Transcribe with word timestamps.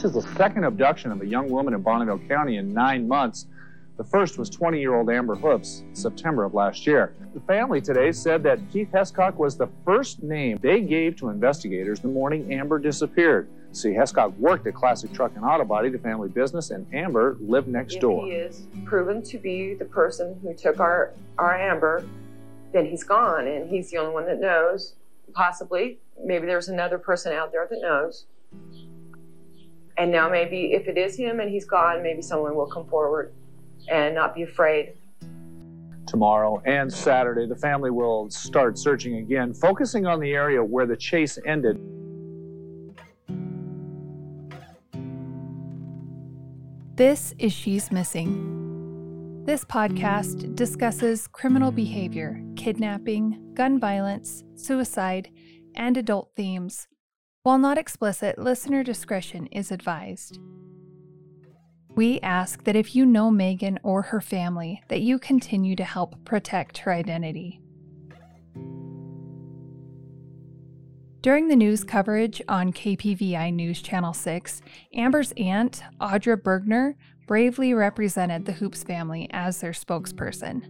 This 0.00 0.16
is 0.16 0.24
the 0.24 0.34
second 0.34 0.64
abduction 0.64 1.12
of 1.12 1.20
a 1.20 1.26
young 1.26 1.50
woman 1.50 1.74
in 1.74 1.82
Bonneville 1.82 2.20
County 2.26 2.56
in 2.56 2.72
nine 2.72 3.06
months. 3.06 3.48
The 3.98 4.04
first 4.04 4.38
was 4.38 4.48
20 4.48 4.80
year 4.80 4.94
old 4.94 5.10
Amber 5.10 5.34
Hoopes, 5.34 5.82
September 5.92 6.44
of 6.44 6.54
last 6.54 6.86
year. 6.86 7.12
The 7.34 7.40
family 7.40 7.82
today 7.82 8.10
said 8.10 8.42
that 8.44 8.60
Keith 8.72 8.88
Hescock 8.92 9.34
was 9.34 9.58
the 9.58 9.68
first 9.84 10.22
name 10.22 10.58
they 10.62 10.80
gave 10.80 11.16
to 11.16 11.28
investigators 11.28 12.00
the 12.00 12.08
morning 12.08 12.50
Amber 12.50 12.78
disappeared. 12.78 13.50
See, 13.72 13.90
Hescock 13.90 14.34
worked 14.38 14.66
at 14.66 14.74
Classic 14.74 15.12
Truck 15.12 15.32
and 15.36 15.44
Auto 15.44 15.66
Body, 15.66 15.90
the 15.90 15.98
family 15.98 16.30
business, 16.30 16.70
and 16.70 16.86
Amber 16.94 17.36
lived 17.38 17.68
next 17.68 17.96
if 17.96 18.00
door. 18.00 18.24
he 18.24 18.30
is 18.30 18.68
proven 18.86 19.22
to 19.24 19.36
be 19.36 19.74
the 19.74 19.84
person 19.84 20.40
who 20.40 20.54
took 20.54 20.80
our, 20.80 21.12
our 21.36 21.54
Amber, 21.54 22.06
then 22.72 22.86
he's 22.86 23.04
gone 23.04 23.46
and 23.46 23.68
he's 23.68 23.90
the 23.90 23.98
only 23.98 24.14
one 24.14 24.24
that 24.24 24.40
knows. 24.40 24.94
Possibly, 25.34 25.98
maybe 26.24 26.46
there's 26.46 26.70
another 26.70 26.96
person 26.96 27.34
out 27.34 27.52
there 27.52 27.66
that 27.70 27.82
knows. 27.82 28.24
And 30.00 30.10
now 30.10 30.30
maybe 30.30 30.72
if 30.72 30.88
it 30.88 30.96
is 30.96 31.14
him 31.14 31.40
and 31.40 31.50
he's 31.50 31.66
gone, 31.66 32.02
maybe 32.02 32.22
someone 32.22 32.56
will 32.56 32.66
come 32.66 32.86
forward 32.86 33.34
and 33.90 34.14
not 34.14 34.34
be 34.34 34.44
afraid. 34.44 34.94
Tomorrow 36.06 36.62
and 36.64 36.90
Saturday, 36.90 37.46
the 37.46 37.54
family 37.54 37.90
will 37.90 38.30
start 38.30 38.78
searching 38.78 39.16
again, 39.16 39.52
focusing 39.52 40.06
on 40.06 40.18
the 40.18 40.32
area 40.32 40.64
where 40.64 40.86
the 40.86 40.96
chase 40.96 41.38
ended. 41.44 41.78
This 46.96 47.34
is 47.38 47.52
She's 47.52 47.92
Missing. 47.92 49.44
This 49.44 49.66
podcast 49.66 50.54
discusses 50.54 51.28
criminal 51.28 51.70
behavior, 51.70 52.42
kidnapping, 52.56 53.52
gun 53.52 53.78
violence, 53.78 54.44
suicide, 54.54 55.28
and 55.74 55.98
adult 55.98 56.30
themes. 56.36 56.88
While 57.42 57.56
not 57.56 57.78
explicit, 57.78 58.38
listener 58.38 58.84
discretion 58.84 59.46
is 59.46 59.72
advised. 59.72 60.38
We 61.88 62.20
ask 62.20 62.64
that 62.64 62.76
if 62.76 62.94
you 62.94 63.06
know 63.06 63.30
Megan 63.30 63.78
or 63.82 64.02
her 64.02 64.20
family, 64.20 64.82
that 64.88 65.00
you 65.00 65.18
continue 65.18 65.74
to 65.76 65.84
help 65.84 66.22
protect 66.26 66.78
her 66.78 66.92
identity. 66.92 67.62
During 71.22 71.48
the 71.48 71.56
news 71.56 71.82
coverage 71.82 72.42
on 72.46 72.74
KPVI 72.74 73.54
News 73.54 73.80
Channel 73.80 74.12
6, 74.12 74.60
Amber's 74.94 75.32
aunt, 75.38 75.82
Audra 75.98 76.36
Burgener, 76.36 76.94
bravely 77.26 77.72
represented 77.72 78.44
the 78.44 78.52
Hoopes 78.52 78.82
family 78.82 79.28
as 79.30 79.62
their 79.62 79.72
spokesperson. 79.72 80.62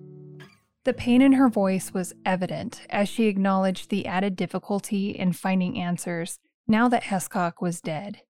The 0.84 0.94
pain 0.94 1.20
in 1.20 1.32
her 1.32 1.48
voice 1.48 1.92
was 1.92 2.14
evident 2.24 2.82
as 2.91 3.08
she 3.08 3.26
acknowledged 3.26 3.91
the 3.91 4.06
added 4.06 4.36
difficulty 4.36 5.10
in 5.10 5.32
finding 5.32 5.76
answers 5.76 6.38
now 6.70 6.88
that 6.88 7.02
Hescock 7.02 7.54
was 7.60 7.80
dead. 7.80 8.20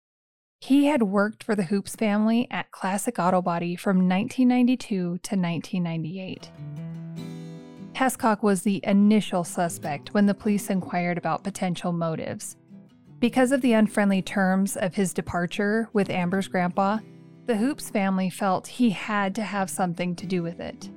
He 0.61 0.87
had 0.87 1.03
worked 1.03 1.45
for 1.45 1.55
the 1.55 1.65
Hoopes 1.65 1.95
family 1.95 2.49
at 2.51 2.71
Classic 2.71 3.19
Auto 3.19 3.43
Body 3.43 3.77
from 3.77 4.09
1992 4.09 4.87
to 4.89 5.07
1998. 5.13 6.51
Hescock 7.93 8.43
was 8.43 8.63
the 8.63 8.81
initial 8.85 9.45
suspect 9.45 10.15
when 10.15 10.25
the 10.25 10.35
police 10.35 10.71
inquired 10.71 11.19
about 11.19 11.45
potential 11.45 11.93
motives. 11.93 12.57
Because 13.19 13.53
of 13.53 13.61
the 13.61 13.75
unfriendly 13.75 14.23
terms 14.23 14.75
of 14.75 14.95
his 14.95 15.13
departure 15.13 15.91
with 15.93 16.09
Amber's 16.09 16.49
grandpa, 16.49 16.99
the 17.45 17.57
Hoopes 17.57 17.91
family 17.91 18.31
felt 18.31 18.67
he 18.67 18.89
had 18.89 19.35
to 19.35 19.43
have 19.43 19.69
something 19.69 20.17
to 20.17 20.27
do 20.27 20.43
with 20.43 20.61
it. 20.61 20.89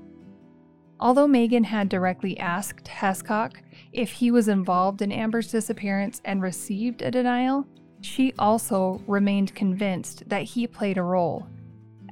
Although 1.03 1.27
Megan 1.27 1.65
had 1.65 1.89
directly 1.89 2.39
asked 2.39 2.85
Hescock 2.87 3.57
if 3.91 4.11
he 4.11 4.31
was 4.31 4.47
involved 4.47 5.03
in 5.03 5.11
Amber's 5.11 5.51
disappearance 5.51 6.19
and 6.25 6.41
received 6.41 7.03
a 7.03 7.11
denial, 7.11 7.67
she 8.01 8.33
also 8.39 8.99
remained 9.05 9.53
convinced 9.53 10.27
that 10.27 10.43
he 10.43 10.65
played 10.65 10.97
a 10.97 11.03
role 11.03 11.47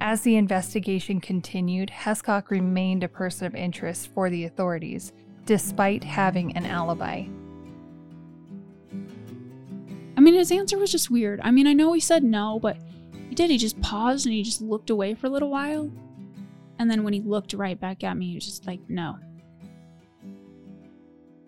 as 0.02 0.22
the 0.22 0.34
investigation 0.34 1.20
continued, 1.20 1.88
Hescock 1.88 2.50
remained 2.50 3.04
a 3.04 3.08
person 3.08 3.46
of 3.46 3.54
interest 3.54 4.08
for 4.12 4.28
the 4.28 4.46
authorities, 4.46 5.12
despite 5.46 6.02
having 6.02 6.56
an 6.56 6.66
alibi. 6.66 7.26
I 10.16 10.20
mean, 10.20 10.34
his 10.34 10.50
answer 10.50 10.76
was 10.76 10.90
just 10.90 11.08
weird. 11.08 11.40
I 11.44 11.52
mean, 11.52 11.68
I 11.68 11.72
know 11.72 11.92
he 11.92 12.00
said 12.00 12.24
no, 12.24 12.58
but 12.60 12.78
he 13.28 13.36
did. 13.36 13.48
He 13.48 13.58
just 13.58 13.80
paused 13.80 14.26
and 14.26 14.34
he 14.34 14.42
just 14.42 14.60
looked 14.60 14.90
away 14.90 15.14
for 15.14 15.28
a 15.28 15.30
little 15.30 15.50
while. 15.50 15.88
And 16.82 16.90
then 16.90 17.04
when 17.04 17.12
he 17.12 17.20
looked 17.20 17.52
right 17.52 17.78
back 17.78 18.02
at 18.02 18.16
me, 18.16 18.30
he 18.30 18.34
was 18.34 18.44
just 18.44 18.66
like, 18.66 18.80
no. 18.88 19.16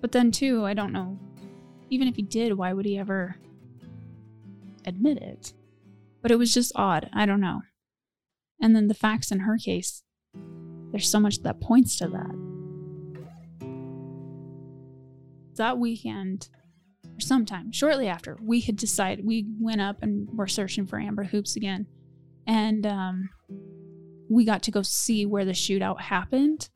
But 0.00 0.12
then, 0.12 0.30
too, 0.30 0.64
I 0.64 0.74
don't 0.74 0.92
know. 0.92 1.18
Even 1.90 2.06
if 2.06 2.14
he 2.14 2.22
did, 2.22 2.56
why 2.56 2.72
would 2.72 2.84
he 2.84 2.96
ever 2.96 3.34
admit 4.86 5.18
it? 5.18 5.52
But 6.22 6.30
it 6.30 6.36
was 6.36 6.54
just 6.54 6.70
odd. 6.76 7.10
I 7.12 7.26
don't 7.26 7.40
know. 7.40 7.62
And 8.60 8.76
then 8.76 8.86
the 8.86 8.94
facts 8.94 9.32
in 9.32 9.40
her 9.40 9.58
case, 9.58 10.04
there's 10.92 11.10
so 11.10 11.18
much 11.18 11.42
that 11.42 11.60
points 11.60 11.96
to 11.96 12.06
that. 12.06 12.36
That 15.56 15.78
weekend, 15.78 16.48
or 17.06 17.18
sometime 17.18 17.72
shortly 17.72 18.06
after, 18.06 18.38
we 18.40 18.60
had 18.60 18.76
decided, 18.76 19.26
we 19.26 19.48
went 19.58 19.80
up 19.80 20.00
and 20.00 20.28
were 20.32 20.46
searching 20.46 20.86
for 20.86 21.00
Amber 21.00 21.24
Hoopes 21.24 21.56
again. 21.56 21.88
And 22.46 22.86
um, 22.86 23.30
we 24.28 24.44
got 24.44 24.62
to 24.64 24.70
go 24.70 24.82
see 24.82 25.26
where 25.26 25.44
the 25.44 25.52
shootout 25.52 26.00
happened. 26.00 26.68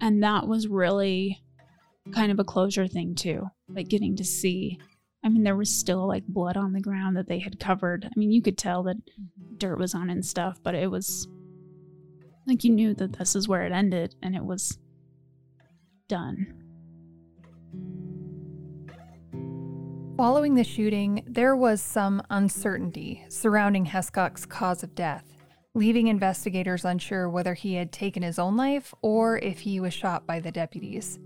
And 0.00 0.22
that 0.22 0.46
was 0.46 0.66
really 0.66 1.42
kind 2.12 2.32
of 2.32 2.38
a 2.38 2.44
closure 2.44 2.88
thing, 2.88 3.14
too. 3.14 3.46
Like 3.68 3.88
getting 3.88 4.16
to 4.16 4.24
see 4.24 4.78
I 5.24 5.28
mean, 5.28 5.44
there 5.44 5.56
was 5.56 5.70
still 5.70 6.08
like 6.08 6.26
blood 6.26 6.56
on 6.56 6.72
the 6.72 6.80
ground 6.80 7.16
that 7.16 7.28
they 7.28 7.38
had 7.38 7.60
covered. 7.60 8.04
I 8.04 8.10
mean, 8.16 8.32
you 8.32 8.42
could 8.42 8.58
tell 8.58 8.82
that 8.84 8.96
mm-hmm. 8.96 9.56
dirt 9.56 9.78
was 9.78 9.94
on 9.94 10.10
and 10.10 10.24
stuff, 10.24 10.58
but 10.62 10.74
it 10.74 10.90
was 10.90 11.28
like 12.46 12.64
you 12.64 12.70
knew 12.70 12.92
that 12.94 13.12
this 13.12 13.36
is 13.36 13.46
where 13.46 13.62
it 13.62 13.72
ended 13.72 14.16
and 14.22 14.34
it 14.34 14.44
was 14.44 14.78
done. 16.08 16.54
Following 20.16 20.56
the 20.56 20.64
shooting, 20.64 21.24
there 21.26 21.56
was 21.56 21.80
some 21.80 22.20
uncertainty 22.30 23.24
surrounding 23.28 23.86
Hescock's 23.86 24.44
cause 24.44 24.82
of 24.82 24.94
death, 24.94 25.31
leaving 25.74 26.08
investigators 26.08 26.84
unsure 26.84 27.28
whether 27.28 27.54
he 27.54 27.74
had 27.74 27.92
taken 27.92 28.22
his 28.22 28.38
own 28.38 28.56
life 28.56 28.94
or 29.00 29.38
if 29.38 29.60
he 29.60 29.80
was 29.80 29.94
shot 29.94 30.26
by 30.26 30.38
the 30.38 30.52
deputies. 30.52 31.18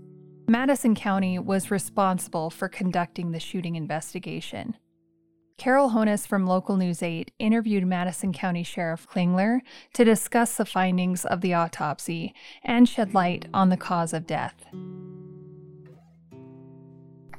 Madison 0.47 0.95
County 0.95 1.37
was 1.37 1.69
responsible 1.69 2.49
for 2.49 2.69
conducting 2.69 3.31
the 3.31 3.39
shooting 3.39 3.75
investigation. 3.75 4.77
Karole 5.59 5.91
Honas 5.91 6.25
from 6.25 6.45
Local 6.45 6.77
News 6.77 7.03
8 7.03 7.31
interviewed 7.39 7.85
Madison 7.85 8.31
County 8.31 8.63
Sheriff 8.63 9.07
Klingler 9.07 9.59
to 9.93 10.05
discuss 10.05 10.55
the 10.55 10.65
findings 10.65 11.25
of 11.25 11.41
the 11.41 11.53
autopsy 11.53 12.33
and 12.63 12.87
shed 12.87 13.13
light 13.13 13.47
on 13.53 13.69
the 13.69 13.75
cause 13.75 14.13
of 14.13 14.27
death. 14.27 14.65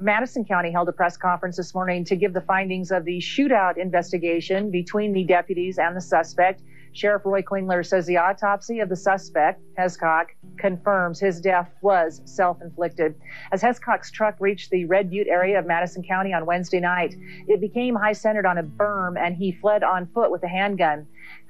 Madison 0.00 0.44
County 0.44 0.70
held 0.70 0.88
a 0.88 0.92
press 0.92 1.16
conference 1.16 1.56
this 1.56 1.74
morning 1.74 2.04
to 2.04 2.16
give 2.16 2.34
the 2.34 2.40
findings 2.42 2.90
of 2.90 3.04
the 3.04 3.18
shootout 3.18 3.78
investigation 3.78 4.70
between 4.70 5.12
the 5.12 5.24
deputies 5.24 5.78
and 5.78 5.96
the 5.96 6.00
suspect. 6.00 6.62
Sheriff 6.98 7.22
Roy 7.24 7.42
Klingler 7.42 7.86
says 7.86 8.06
the 8.06 8.16
autopsy 8.16 8.80
of 8.80 8.88
the 8.88 8.96
suspect, 8.96 9.62
Hescock, 9.78 10.30
confirms 10.56 11.20
his 11.20 11.40
death 11.40 11.70
was 11.80 12.20
self 12.24 12.60
inflicted. 12.60 13.14
As 13.52 13.62
Hescock's 13.62 14.10
truck 14.10 14.34
reached 14.40 14.70
the 14.70 14.84
Red 14.84 15.08
Butte 15.08 15.28
area 15.28 15.60
of 15.60 15.66
Madison 15.66 16.02
County 16.02 16.32
on 16.32 16.44
Wednesday 16.44 16.80
night, 16.80 17.14
it 17.46 17.60
became 17.60 17.94
high 17.94 18.14
centered 18.14 18.46
on 18.46 18.58
a 18.58 18.64
berm 18.64 19.16
and 19.16 19.36
he 19.36 19.52
fled 19.52 19.84
on 19.84 20.08
foot 20.08 20.32
with 20.32 20.42
a 20.42 20.48
handgun. 20.48 21.06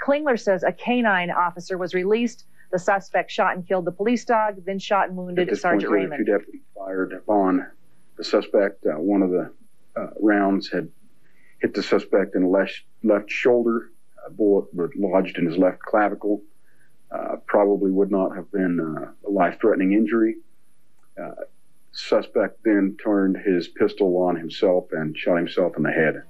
Klingler 0.06 0.38
says 0.38 0.64
a 0.64 0.72
canine 0.72 1.30
officer 1.30 1.78
was 1.78 1.94
released. 1.94 2.44
The 2.70 2.78
suspect 2.78 3.30
shot 3.30 3.56
and 3.56 3.66
killed 3.66 3.86
the 3.86 3.92
police 3.92 4.26
dog, 4.26 4.62
then 4.66 4.78
shot 4.78 5.08
and 5.08 5.16
wounded 5.16 5.48
Sergeant 5.56 5.90
point, 5.90 6.02
Raymond. 6.02 6.26
Two 6.26 6.32
deputies 6.32 6.60
fired 6.76 7.14
upon 7.14 7.66
the 8.18 8.24
suspect. 8.24 8.84
Uh, 8.84 9.00
one 9.00 9.22
of 9.22 9.30
the 9.30 9.50
uh, 9.96 10.08
rounds 10.20 10.68
had 10.70 10.90
hit 11.62 11.72
the 11.72 11.82
suspect 11.82 12.34
in 12.34 12.42
the 12.42 12.48
left, 12.48 12.82
left 13.02 13.30
shoulder 13.30 13.92
bullet 14.30 14.72
was 14.74 14.90
lodged 14.96 15.38
in 15.38 15.46
his 15.46 15.56
left 15.56 15.80
clavicle. 15.80 16.42
Uh, 17.10 17.36
probably 17.46 17.90
would 17.90 18.10
not 18.10 18.36
have 18.36 18.50
been 18.52 18.78
uh, 18.80 19.10
a 19.26 19.30
life-threatening 19.30 19.92
injury. 19.92 20.36
Uh, 21.20 21.30
suspect 21.92 22.62
then 22.64 22.96
turned 23.02 23.36
his 23.36 23.68
pistol 23.68 24.16
on 24.18 24.36
himself 24.36 24.84
and 24.92 25.16
shot 25.16 25.36
himself 25.36 25.72
in 25.76 25.82
the 25.82 25.90
head. 25.90 26.22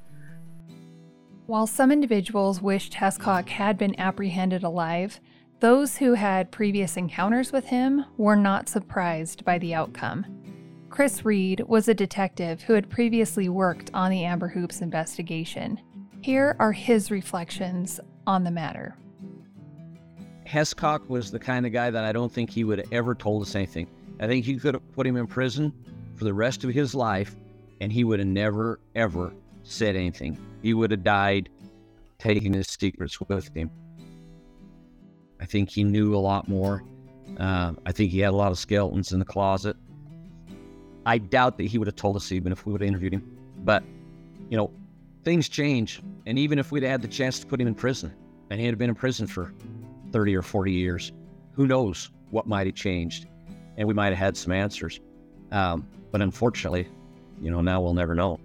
While 1.47 1.67
some 1.67 1.91
individuals 1.91 2.63
wished 2.63 2.93
Hescock 2.95 3.49
had 3.49 3.77
been 3.77 3.99
apprehended 3.99 4.63
alive, 4.63 5.19
those 5.61 5.97
who 5.97 6.15
had 6.15 6.53
previous 6.53 6.97
encounters 6.97 7.53
with 7.53 7.65
him 7.65 8.05
were 8.17 8.37
not 8.37 8.69
surprised 8.69 9.45
by 9.45 9.59
the 9.59 9.75
outcome. 9.75 10.25
Chris 10.89 11.25
Reed 11.25 11.63
was 11.67 11.89
a 11.89 11.95
detective 11.95 12.63
who 12.63 12.75
had 12.75 12.89
previously 12.89 13.49
worked 13.49 13.91
on 13.93 14.11
the 14.11 14.25
Amber 14.25 14.49
Hoopes 14.49 14.81
investigation. 14.81 15.81
Here 16.21 16.57
are 16.59 16.73
his 16.73 17.11
reflections 17.11 18.01
on 18.27 18.45
the 18.45 18.51
matter. 18.51 18.97
Hescock 20.47 21.09
was 21.09 21.31
the 21.31 21.39
kind 21.39 21.67
of 21.67 21.73
guy 21.73 21.91
that 21.91 22.05
I 22.05 22.13
don't 22.13 22.33
think 22.33 22.51
he 22.51 22.65
would 22.65 22.79
have 22.79 22.93
ever 22.93 23.15
told 23.15 23.43
us 23.43 23.55
anything. 23.55 23.87
I 24.21 24.27
think 24.27 24.47
you 24.47 24.59
could 24.59 24.75
have 24.75 24.93
put 24.93 25.07
him 25.07 25.17
in 25.17 25.27
prison 25.27 25.73
for 26.17 26.25
the 26.25 26.35
rest 26.35 26.65
of 26.65 26.71
his 26.71 26.95
life 26.95 27.37
and 27.81 27.93
he 27.93 28.05
would 28.05 28.19
have 28.19 28.29
never, 28.29 28.81
ever 28.95 29.33
said 29.63 29.95
anything. 29.95 30.37
He 30.63 30.75
would 30.75 30.91
have 30.91 31.05
died 31.05 31.49
taking 32.19 32.53
his 32.53 32.67
secrets 32.67 33.21
with 33.21 33.55
him. 33.55 33.71
I 35.41 35.47
think 35.47 35.71
he 35.71 35.85
knew 35.85 36.17
a 36.17 36.19
lot 36.19 36.49
more. 36.49 36.83
Uh, 37.39 37.75
I 37.87 37.93
think 37.93 38.11
he 38.11 38.19
had 38.19 38.31
a 38.31 38.37
lot 38.37 38.51
of 38.51 38.59
skeletons 38.59 39.13
in 39.13 39.21
the 39.21 39.25
closet. 39.25 39.77
I 41.07 41.19
doubt 41.19 41.57
that 41.59 41.65
he 41.65 41.79
would 41.79 41.87
have 41.87 41.97
told 41.97 42.17
us 42.17 42.33
even 42.33 42.51
if 42.51 42.67
we 42.67 42.73
would 42.73 42.81
have 42.81 42.89
interviewed 42.89 43.15
him. 43.15 43.39
But, 43.65 43.85
you 44.51 44.57
know, 44.57 44.73
things 45.29 45.47
change. 45.47 46.01
And 46.25 46.39
even 46.39 46.59
if 46.59 46.73
we'd 46.73 46.83
had 46.83 47.03
the 47.03 47.09
chance 47.09 47.39
to 47.41 47.47
put 47.47 47.61
him 47.61 47.69
in 47.69 47.75
prison 47.75 48.15
and 48.49 48.59
he 48.59 48.65
had 48.65 48.79
been 48.79 48.89
in 48.89 48.97
prison 48.97 49.27
for 49.27 49.53
30 50.11 50.35
or 50.35 50.41
40 50.41 50.73
years, 50.73 51.13
who 51.53 51.67
knows 51.67 52.11
what 52.31 52.47
might 52.47 52.67
have 52.67 52.75
changed? 52.75 53.27
And 53.77 53.87
we 53.87 53.93
might 53.93 54.09
have 54.09 54.17
had 54.17 54.39
some 54.39 54.53
answers. 54.53 55.01
Um, 55.53 55.87
but 56.11 56.23
unfortunately, 56.23 56.89
you 57.43 57.51
know, 57.51 57.61
now 57.61 57.79
we'll 57.83 57.93
never 57.93 58.15
know. 58.15 58.41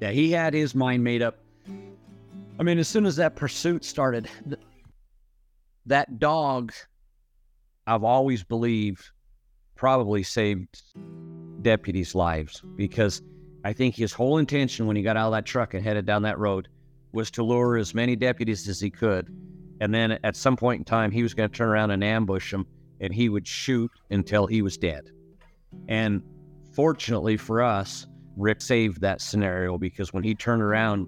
Yeah, 0.00 0.12
he 0.12 0.30
had 0.30 0.54
his 0.54 0.72
mind 0.72 1.02
made 1.02 1.20
up. 1.20 1.36
I 2.60 2.62
mean, 2.62 2.78
as 2.78 2.86
soon 2.86 3.06
as 3.06 3.16
that 3.16 3.34
pursuit 3.34 3.84
started, 3.84 4.28
th- 4.48 4.60
that 5.86 6.20
dog, 6.20 6.72
I've 7.88 8.04
always 8.04 8.44
believed, 8.44 9.10
probably 9.74 10.22
saved 10.22 10.80
deputies' 11.62 12.14
lives 12.14 12.62
because 12.76 13.20
I 13.64 13.72
think 13.72 13.96
his 13.96 14.12
whole 14.12 14.38
intention 14.38 14.86
when 14.86 14.96
he 14.96 15.02
got 15.02 15.16
out 15.16 15.28
of 15.28 15.32
that 15.32 15.46
truck 15.46 15.74
and 15.74 15.82
headed 15.82 16.04
down 16.04 16.22
that 16.22 16.38
road 16.38 16.68
was 17.12 17.30
to 17.32 17.42
lure 17.42 17.76
as 17.76 17.94
many 17.94 18.14
deputies 18.14 18.68
as 18.68 18.78
he 18.78 18.90
could. 18.90 19.34
And 19.80 19.92
then 19.92 20.18
at 20.22 20.36
some 20.36 20.56
point 20.56 20.80
in 20.80 20.84
time, 20.84 21.10
he 21.10 21.22
was 21.22 21.34
going 21.34 21.48
to 21.48 21.56
turn 21.56 21.68
around 21.68 21.90
and 21.90 22.04
ambush 22.04 22.50
them 22.50 22.66
and 23.00 23.12
he 23.12 23.28
would 23.28 23.46
shoot 23.46 23.90
until 24.10 24.46
he 24.46 24.62
was 24.62 24.76
dead. 24.76 25.10
And 25.88 26.22
fortunately 26.74 27.36
for 27.36 27.62
us, 27.62 28.06
Rik 28.36 28.60
saved 28.60 29.00
that 29.00 29.20
scenario 29.20 29.78
because 29.78 30.12
when 30.12 30.24
he 30.24 30.34
turned 30.34 30.62
around, 30.62 31.06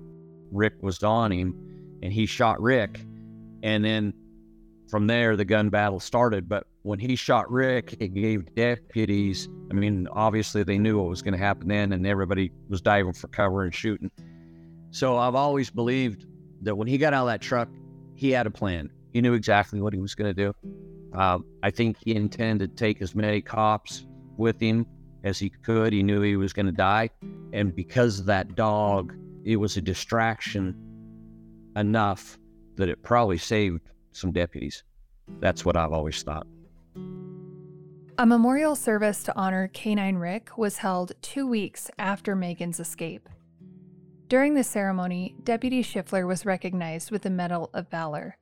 Rik 0.51 0.75
was 0.83 1.03
on 1.03 1.33
him 1.33 1.99
and 2.03 2.13
he 2.13 2.27
shot 2.27 2.61
Rik. 2.61 3.01
And 3.63 3.85
then 3.85 4.15
from 4.89 5.07
there, 5.07 5.37
the 5.37 5.45
gun 5.45 5.69
battle 5.69 6.01
started. 6.01 6.49
But 6.49 6.67
when 6.87 7.01
he 7.01 7.17
shot 7.17 7.51
Rik, 7.51 7.97
it 7.99 8.15
gave 8.15 8.55
deputies, 8.55 9.49
I 9.73 9.75
mean, 9.75 10.07
obviously 10.13 10.63
they 10.63 10.79
knew 10.79 10.99
what 10.99 11.09
was 11.09 11.21
going 11.21 11.33
to 11.33 11.39
happen 11.39 11.67
then, 11.67 11.93
and 11.93 12.07
everybody 12.07 12.53
was 12.69 12.81
diving 12.81 13.13
for 13.13 13.27
cover 13.27 13.65
and 13.65 13.75
shooting. 13.75 14.09
So 14.93 15.17
I've 15.17 15.35
always 15.35 15.69
believed 15.69 16.27
that 16.63 16.77
when 16.77 16.87
he 16.87 16.97
got 16.97 17.13
out 17.13 17.23
of 17.23 17.27
that 17.27 17.41
truck, 17.41 17.69
he 18.15 18.31
had 18.31 18.47
a 18.47 18.53
plan. 18.53 18.89
He 19.13 19.21
knew 19.21 19.35
exactly 19.35 19.81
what 19.81 19.95
he 19.95 19.99
was 19.99 20.15
going 20.15 20.33
to 20.33 20.45
do. 20.45 20.55
Uh, 21.13 21.41
I 21.65 21.73
think 21.73 21.97
he 22.01 22.15
intended 22.15 22.77
to 22.77 22.77
take 22.77 23.03
as 23.03 23.17
many 23.17 23.41
cops 23.43 24.07
with 24.37 24.61
him 24.61 24.87
as 25.25 25.41
he 25.41 25.51
could. 25.51 25.93
He 25.93 26.05
knew 26.05 26.21
he 26.21 26.37
was 26.37 26.53
going 26.53 26.67
to 26.67 26.73
die. 26.73 27.11
And 27.53 27.75
because 27.75 28.21
of 28.21 28.27
that 28.27 28.55
dog, 28.55 29.13
it 29.45 29.57
was 29.57 29.77
a 29.77 29.81
distraction 29.83 30.77
enough 31.75 32.39
that 32.77 32.89
it 32.89 33.03
probably 33.03 33.39
saved 33.39 33.81
some 34.13 34.31
deputies. 34.31 34.85
That's 35.41 35.65
what 35.65 35.77
I've 35.77 35.93
always 35.93 36.23
thought. 36.23 36.47
A 38.19 38.25
memorial 38.25 38.75
service 38.75 39.23
to 39.25 39.37
honor 39.37 39.69
Canine 39.69 40.17
Rik 40.17 40.57
was 40.57 40.79
held 40.79 41.13
two 41.21 41.47
weeks 41.47 41.91
after 41.99 42.35
Megan's 42.35 42.81
escape. 42.81 43.29
During 44.29 44.55
the 44.55 44.65
ceremony, 44.65 45.37
Deputy 45.45 45.83
Schiffler 45.83 46.27
was 46.27 46.47
recognized 46.47 47.11
with 47.11 47.23
the 47.23 47.31
Medal 47.31 47.69
of 47.75 47.91
Valor, 47.91 48.39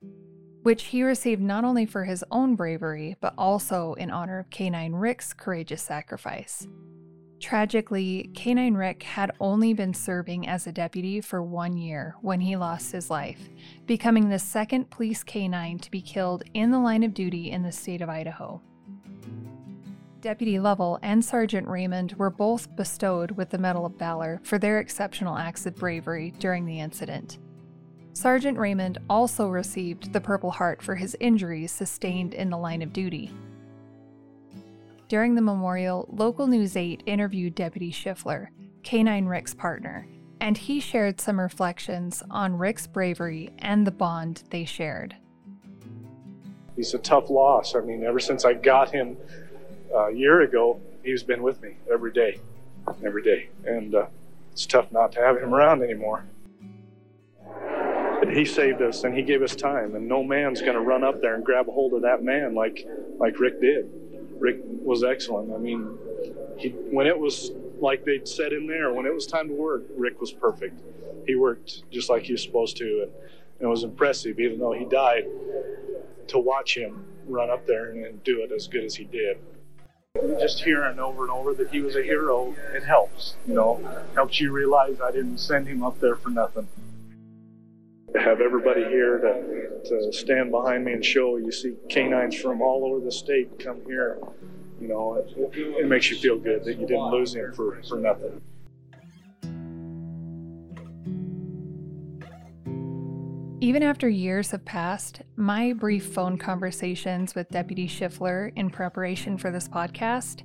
which 0.63 0.83
he 0.85 1.03
received 1.03 1.41
not 1.41 1.65
only 1.65 1.85
for 1.85 2.05
his 2.05 2.23
own 2.31 2.55
bravery, 2.55 3.17
but 3.19 3.33
also 3.37 3.95
in 3.95 4.11
honor 4.11 4.39
of 4.39 4.49
Canine 4.49 4.93
Rik's 4.93 5.33
courageous 5.33 5.81
sacrifice. 5.81 6.65
Tragically, 7.41 8.31
Canine 8.33 8.75
Rik 8.75 9.03
had 9.03 9.31
only 9.41 9.73
been 9.73 9.93
serving 9.93 10.47
as 10.47 10.65
a 10.65 10.71
deputy 10.71 11.19
for 11.19 11.43
one 11.43 11.75
year 11.75 12.15
when 12.21 12.39
he 12.39 12.55
lost 12.55 12.93
his 12.93 13.09
life, 13.09 13.49
becoming 13.85 14.29
the 14.29 14.39
second 14.39 14.89
police 14.89 15.21
canine 15.21 15.79
to 15.79 15.91
be 15.91 16.01
killed 16.01 16.43
in 16.53 16.71
the 16.71 16.79
line 16.79 17.03
of 17.03 17.13
duty 17.13 17.51
in 17.51 17.61
the 17.61 17.73
state 17.73 18.01
of 18.01 18.07
Idaho. 18.07 18.61
Deputy 20.25 20.57
Lovell 20.57 20.97
and 21.03 21.23
Sergeant 21.23 21.67
Raymond 21.67 22.13
were 22.13 22.31
both 22.31 22.75
bestowed 22.75 23.29
with 23.29 23.51
the 23.51 23.59
Medal 23.59 23.85
of 23.85 23.93
Valor 23.99 24.41
for 24.41 24.57
their 24.57 24.79
exceptional 24.79 25.37
acts 25.37 25.67
of 25.67 25.75
bravery 25.75 26.33
during 26.39 26.65
the 26.65 26.79
incident. 26.79 27.37
Sergeant 28.13 28.57
Raymond 28.57 28.97
also 29.07 29.49
received 29.49 30.13
the 30.13 30.19
Purple 30.19 30.49
Heart 30.49 30.81
for 30.81 30.95
his 30.95 31.15
injuries 31.19 31.71
sustained 31.71 32.33
in 32.33 32.49
the 32.49 32.57
line 32.57 32.81
of 32.81 32.91
duty. 32.91 33.29
During 35.09 35.35
the 35.35 35.43
memorial, 35.43 36.09
Local 36.11 36.47
News 36.47 36.75
8 36.75 37.03
interviewed 37.05 37.53
Deputy 37.53 37.91
Schiffler, 37.91 38.47
Canine 38.81 39.27
Rik's 39.27 39.53
partner, 39.53 40.07
and 40.41 40.57
he 40.57 40.79
shared 40.79 41.21
some 41.21 41.39
reflections 41.39 42.23
on 42.31 42.57
Rik's 42.57 42.87
bravery 42.87 43.51
and 43.59 43.85
the 43.85 43.91
bond 43.91 44.41
they 44.49 44.65
shared. 44.65 45.15
He's 46.75 46.95
a 46.95 46.97
tough 46.97 47.29
loss. 47.29 47.75
I 47.75 47.81
mean, 47.81 48.03
ever 48.03 48.19
since 48.19 48.43
I 48.43 48.53
got 48.53 48.89
him 48.89 49.17
a 49.95 50.11
year 50.11 50.41
ago, 50.41 50.79
he's 51.03 51.23
been 51.23 51.41
with 51.41 51.61
me 51.61 51.75
every 51.91 52.11
day, 52.11 52.39
every 53.03 53.23
day. 53.23 53.49
And 53.65 53.95
uh, 53.95 54.07
it's 54.51 54.65
tough 54.65 54.91
not 54.91 55.11
to 55.13 55.19
have 55.19 55.37
him 55.37 55.53
around 55.53 55.81
anymore. 55.81 56.25
But 58.19 58.33
he 58.33 58.45
saved 58.45 58.81
us 58.81 59.03
and 59.03 59.15
he 59.15 59.21
gave 59.21 59.41
us 59.41 59.55
time, 59.55 59.95
and 59.95 60.07
no 60.07 60.23
man's 60.23 60.61
going 60.61 60.73
to 60.73 60.81
run 60.81 61.03
up 61.03 61.21
there 61.21 61.35
and 61.35 61.43
grab 61.43 61.67
a 61.67 61.71
hold 61.71 61.93
of 61.93 62.01
that 62.03 62.23
man 62.23 62.55
like, 62.55 62.87
like 63.19 63.39
Rik 63.39 63.59
did. 63.61 63.89
Rik 64.39 64.59
was 64.63 65.03
excellent. 65.03 65.53
I 65.53 65.57
mean, 65.57 65.97
he, 66.57 66.69
when 66.69 67.07
it 67.07 67.17
was 67.17 67.51
like 67.79 68.05
they'd 68.05 68.27
said 68.27 68.53
in 68.53 68.67
there, 68.67 68.93
when 68.93 69.05
it 69.05 69.13
was 69.13 69.27
time 69.27 69.47
to 69.47 69.53
work, 69.53 69.83
Rik 69.95 70.19
was 70.19 70.31
perfect. 70.31 70.79
He 71.27 71.35
worked 71.35 71.89
just 71.91 72.09
like 72.09 72.23
he 72.23 72.33
was 72.33 72.43
supposed 72.43 72.77
to, 72.77 72.85
and, 72.85 73.11
and 73.59 73.61
it 73.61 73.67
was 73.67 73.83
impressive, 73.83 74.39
even 74.39 74.59
though 74.59 74.73
he 74.73 74.85
died, 74.85 75.25
to 76.27 76.39
watch 76.39 76.77
him 76.77 77.05
run 77.27 77.49
up 77.49 77.65
there 77.67 77.91
and, 77.91 78.05
and 78.05 78.23
do 78.23 78.41
it 78.41 78.51
as 78.51 78.67
good 78.67 78.83
as 78.83 78.95
he 78.95 79.05
did. 79.05 79.37
Just 80.39 80.63
hearing 80.63 80.97
over 80.97 81.23
and 81.23 81.31
over 81.31 81.53
that 81.53 81.69
he 81.69 81.81
was 81.81 81.95
a 81.95 82.03
hero, 82.03 82.55
it 82.73 82.83
helps, 82.83 83.35
you 83.47 83.53
know, 83.53 83.81
helps 84.15 84.39
you 84.39 84.51
realize 84.51 85.01
I 85.01 85.11
didn't 85.11 85.39
send 85.39 85.67
him 85.67 85.83
up 85.83 85.99
there 85.99 86.15
for 86.15 86.29
nothing. 86.29 86.67
To 88.13 88.19
have 88.21 88.39
everybody 88.39 88.85
here 88.85 89.19
to, 89.19 89.89
to 89.89 90.13
stand 90.13 90.51
behind 90.51 90.85
me 90.85 90.93
and 90.93 91.03
show 91.03 91.35
you 91.35 91.51
see 91.51 91.75
canines 91.89 92.35
from 92.35 92.61
all 92.61 92.85
over 92.85 93.03
the 93.03 93.11
state 93.11 93.59
come 93.59 93.81
here, 93.85 94.17
you 94.79 94.87
know, 94.87 95.15
it, 95.15 95.33
it 95.53 95.87
makes 95.87 96.09
you 96.09 96.17
feel 96.17 96.37
good 96.37 96.63
that 96.63 96.79
you 96.79 96.87
didn't 96.87 97.11
lose 97.11 97.35
him 97.35 97.51
for, 97.53 97.81
for 97.87 97.97
nothing. 97.97 98.41
Even 103.65 103.81
after 103.81 104.07
years 104.07 104.51
have 104.51 104.63
passed, 104.63 105.23
my 105.37 105.73
brief 105.73 106.13
phone 106.13 106.37
conversations 106.37 107.33
with 107.33 107.49
Deputy 107.49 107.87
Schiffler 107.87 108.51
in 108.55 108.69
preparation 108.69 109.39
for 109.39 109.49
this 109.49 109.67
podcast 109.67 110.43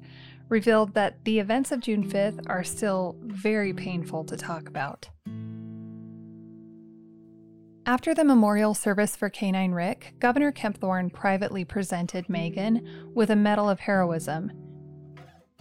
revealed 0.49 0.95
that 0.95 1.23
the 1.25 1.39
events 1.39 1.71
of 1.71 1.81
June 1.81 2.03
5th 2.03 2.41
are 2.47 2.65
still 2.65 3.19
very 3.21 3.75
painful 3.75 4.25
to 4.25 4.39
talk 4.39 4.71
about. 4.71 5.11
After 7.85 8.15
the 8.15 8.25
memorial 8.25 8.73
service 8.73 9.15
for 9.17 9.29
Canine 9.29 9.73
Rik, 9.73 10.15
Governor 10.19 10.51
Kempthorne 10.51 11.13
privately 11.13 11.67
presented 11.67 12.27
Megan 12.31 13.11
with 13.15 13.29
a 13.29 13.37
Medal 13.37 13.69
of 13.69 13.81
Heroism. 13.81 14.51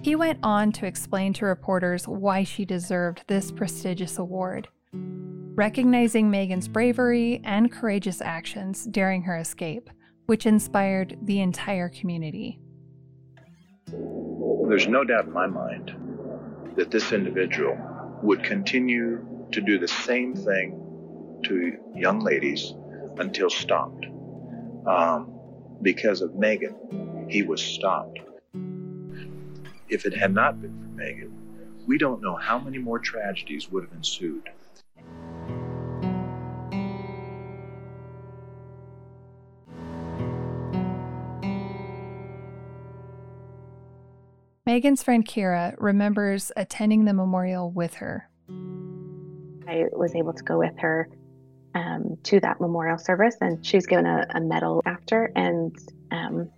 He 0.01 0.15
went 0.15 0.39
on 0.43 0.71
to 0.71 0.85
explain 0.85 1.33
to 1.33 1.45
reporters 1.45 2.07
why 2.07 2.45
she 2.45 2.63
deserved 2.63 3.25
this 3.27 3.51
prestigious 3.51 4.17
award 4.17 4.69
recognizing 5.59 6.31
Megan's 6.31 6.69
bravery 6.69 7.41
and 7.43 7.69
courageous 7.69 8.21
actions 8.21 8.85
during 8.85 9.21
her 9.21 9.35
escape, 9.35 9.89
which 10.27 10.45
inspired 10.45 11.17
the 11.23 11.41
entire 11.41 11.89
community. 11.89 12.61
There's 13.89 14.87
no 14.87 15.03
doubt 15.03 15.25
in 15.25 15.33
my 15.33 15.47
mind 15.47 15.93
that 16.77 16.91
this 16.91 17.11
individual 17.11 17.77
would 18.23 18.41
continue 18.41 19.47
to 19.51 19.59
do 19.59 19.77
the 19.77 19.87
same 19.89 20.33
thing 20.33 21.41
to 21.43 21.77
young 21.93 22.21
ladies 22.21 22.73
until 23.17 23.49
stopped. 23.49 24.05
Um, 24.87 25.37
because 25.81 26.21
of 26.21 26.35
Megan, 26.35 27.27
he 27.29 27.43
was 27.43 27.61
stopped. 27.61 28.17
If 29.89 30.05
it 30.05 30.15
had 30.15 30.33
not 30.33 30.61
been 30.61 30.79
for 30.79 30.95
Megan, 30.95 31.33
we 31.85 31.97
don't 31.97 32.21
know 32.21 32.37
how 32.37 32.59
many 32.59 32.77
more 32.77 32.99
tragedies 32.99 33.69
would 33.69 33.83
have 33.83 33.93
ensued. 33.93 34.49
Megan's 44.69 45.01
friend 45.01 45.25
Kiera 45.25 45.73
remembers 45.79 46.51
attending 46.55 47.05
the 47.05 47.13
memorial 47.15 47.71
with 47.71 47.95
her. 47.95 48.29
I 49.67 49.85
was 49.91 50.13
able 50.13 50.33
to 50.33 50.43
go 50.43 50.59
with 50.59 50.77
her 50.77 51.09
um, 51.73 52.17
to 52.25 52.39
that 52.41 52.61
memorial 52.61 52.99
service, 52.99 53.35
and 53.41 53.65
she 53.65 53.77
was 53.77 53.87
given 53.87 54.05
a, 54.05 54.27
a 54.29 54.39
medal 54.39 54.83
after, 54.85 55.31
and 55.35 55.75
um, 56.11 56.51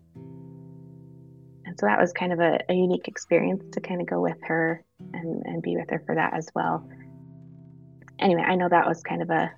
and 1.63 1.79
so 1.79 1.85
that 1.85 2.01
was 2.01 2.11
kind 2.11 2.33
of 2.33 2.41
a, 2.41 2.59
a, 2.67 2.73
unique 2.73 3.07
experience 3.07 3.63
to 3.71 3.79
kind 3.79 4.01
of 4.01 4.07
go 4.07 4.19
with 4.19 4.41
her 4.41 4.83
and, 5.13 5.45
and 5.45 5.61
be 5.61 5.77
with 5.77 5.89
her 5.89 6.03
for 6.05 6.13
that 6.13 6.33
as 6.33 6.49
well. 6.53 6.85
anyway, 8.19 8.41
I 8.41 8.55
know 8.55 8.67
that 8.67 8.89
was 8.89 9.01
kind 9.03 9.21
of 9.21 9.29
a 9.29 9.53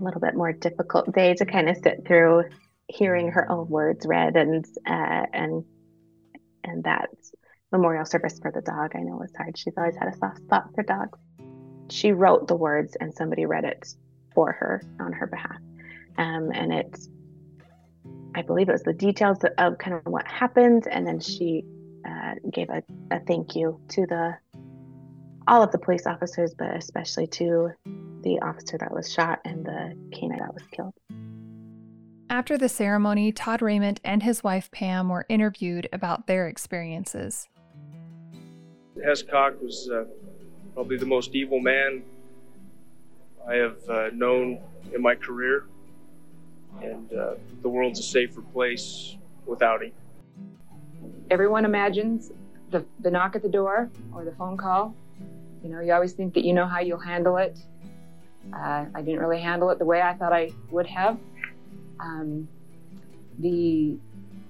little 0.00 0.22
bit 0.22 0.34
more 0.34 0.54
difficult 0.54 1.12
day 1.14 1.34
to 1.34 1.44
kind 1.44 1.68
of 1.68 1.76
sit 1.76 2.06
through 2.06 2.44
hearing 2.88 3.28
her 3.32 3.52
own 3.52 3.68
words 3.68 4.06
read 4.06 4.34
and 4.36 4.64
uh, 4.86 5.26
and 5.34 5.62
and 6.64 6.84
that 6.84 7.10
memorial 7.72 8.04
service 8.04 8.38
for 8.38 8.52
the 8.52 8.60
dog 8.60 8.92
I 8.94 9.00
know 9.00 9.16
was 9.16 9.32
hard. 9.36 9.56
She's 9.56 9.74
always 9.76 9.96
had 9.96 10.08
a 10.08 10.16
soft 10.16 10.38
spot 10.38 10.68
for 10.74 10.82
dogs. 10.82 11.18
She 11.90 12.12
wrote 12.12 12.46
the 12.46 12.56
words 12.56 12.96
and 13.00 13.12
somebody 13.14 13.46
read 13.46 13.64
it 13.64 13.86
for 14.34 14.52
her 14.52 14.82
on 15.00 15.12
her 15.12 15.26
behalf. 15.26 15.56
Um, 16.18 16.50
and 16.52 16.72
it, 16.72 16.98
I 18.34 18.42
believe 18.42 18.68
it 18.68 18.72
was 18.72 18.82
the 18.82 18.92
details 18.92 19.38
of 19.58 19.78
kind 19.78 19.96
of 19.96 20.04
what 20.04 20.26
happened. 20.26 20.86
And 20.90 21.06
then 21.06 21.20
she 21.20 21.64
uh, 22.06 22.34
gave 22.50 22.68
a, 22.70 22.82
a 23.10 23.20
thank 23.20 23.56
you 23.56 23.80
to 23.90 24.06
the 24.06 24.36
all 25.48 25.62
of 25.62 25.72
the 25.72 25.78
police 25.78 26.06
officers, 26.06 26.54
but 26.54 26.76
especially 26.76 27.26
to 27.26 27.70
the 28.22 28.38
officer 28.40 28.78
that 28.78 28.92
was 28.92 29.12
shot 29.12 29.40
and 29.44 29.64
the 29.64 29.96
canine 30.12 30.38
that 30.38 30.54
was 30.54 30.62
killed. 30.70 30.94
After 32.30 32.56
the 32.56 32.68
ceremony, 32.68 33.32
Todd 33.32 33.60
Raymond 33.60 34.00
and 34.04 34.22
his 34.22 34.42
wife 34.42 34.70
Pam 34.70 35.08
were 35.08 35.26
interviewed 35.28 35.88
about 35.92 36.26
their 36.26 36.48
experiences. 36.48 37.48
Hescock 38.98 39.60
was 39.62 39.88
uh, 39.90 40.04
probably 40.74 40.96
the 40.96 41.06
most 41.06 41.34
evil 41.34 41.60
man 41.60 42.02
I 43.48 43.54
have 43.54 43.76
uh, 43.88 44.10
known 44.12 44.60
in 44.94 45.02
my 45.02 45.14
career, 45.14 45.64
and 46.80 47.12
uh, 47.12 47.34
the 47.60 47.68
world's 47.68 47.98
a 47.98 48.02
safer 48.02 48.40
place 48.40 49.16
without 49.46 49.82
him. 49.82 49.92
Everyone 51.30 51.64
imagines 51.64 52.30
the, 52.70 52.84
the 53.00 53.10
knock 53.10 53.34
at 53.34 53.42
the 53.42 53.48
door 53.48 53.90
or 54.14 54.24
the 54.24 54.32
phone 54.32 54.56
call. 54.56 54.94
You 55.62 55.70
know, 55.70 55.80
you 55.80 55.92
always 55.92 56.12
think 56.12 56.34
that 56.34 56.44
you 56.44 56.52
know 56.52 56.66
how 56.66 56.80
you'll 56.80 56.98
handle 56.98 57.36
it. 57.36 57.58
Uh, 58.52 58.86
I 58.94 59.02
didn't 59.02 59.20
really 59.20 59.40
handle 59.40 59.70
it 59.70 59.78
the 59.78 59.84
way 59.84 60.02
I 60.02 60.14
thought 60.14 60.32
I 60.32 60.50
would 60.70 60.86
have. 60.86 61.18
Um, 62.00 62.48
the 63.38 63.96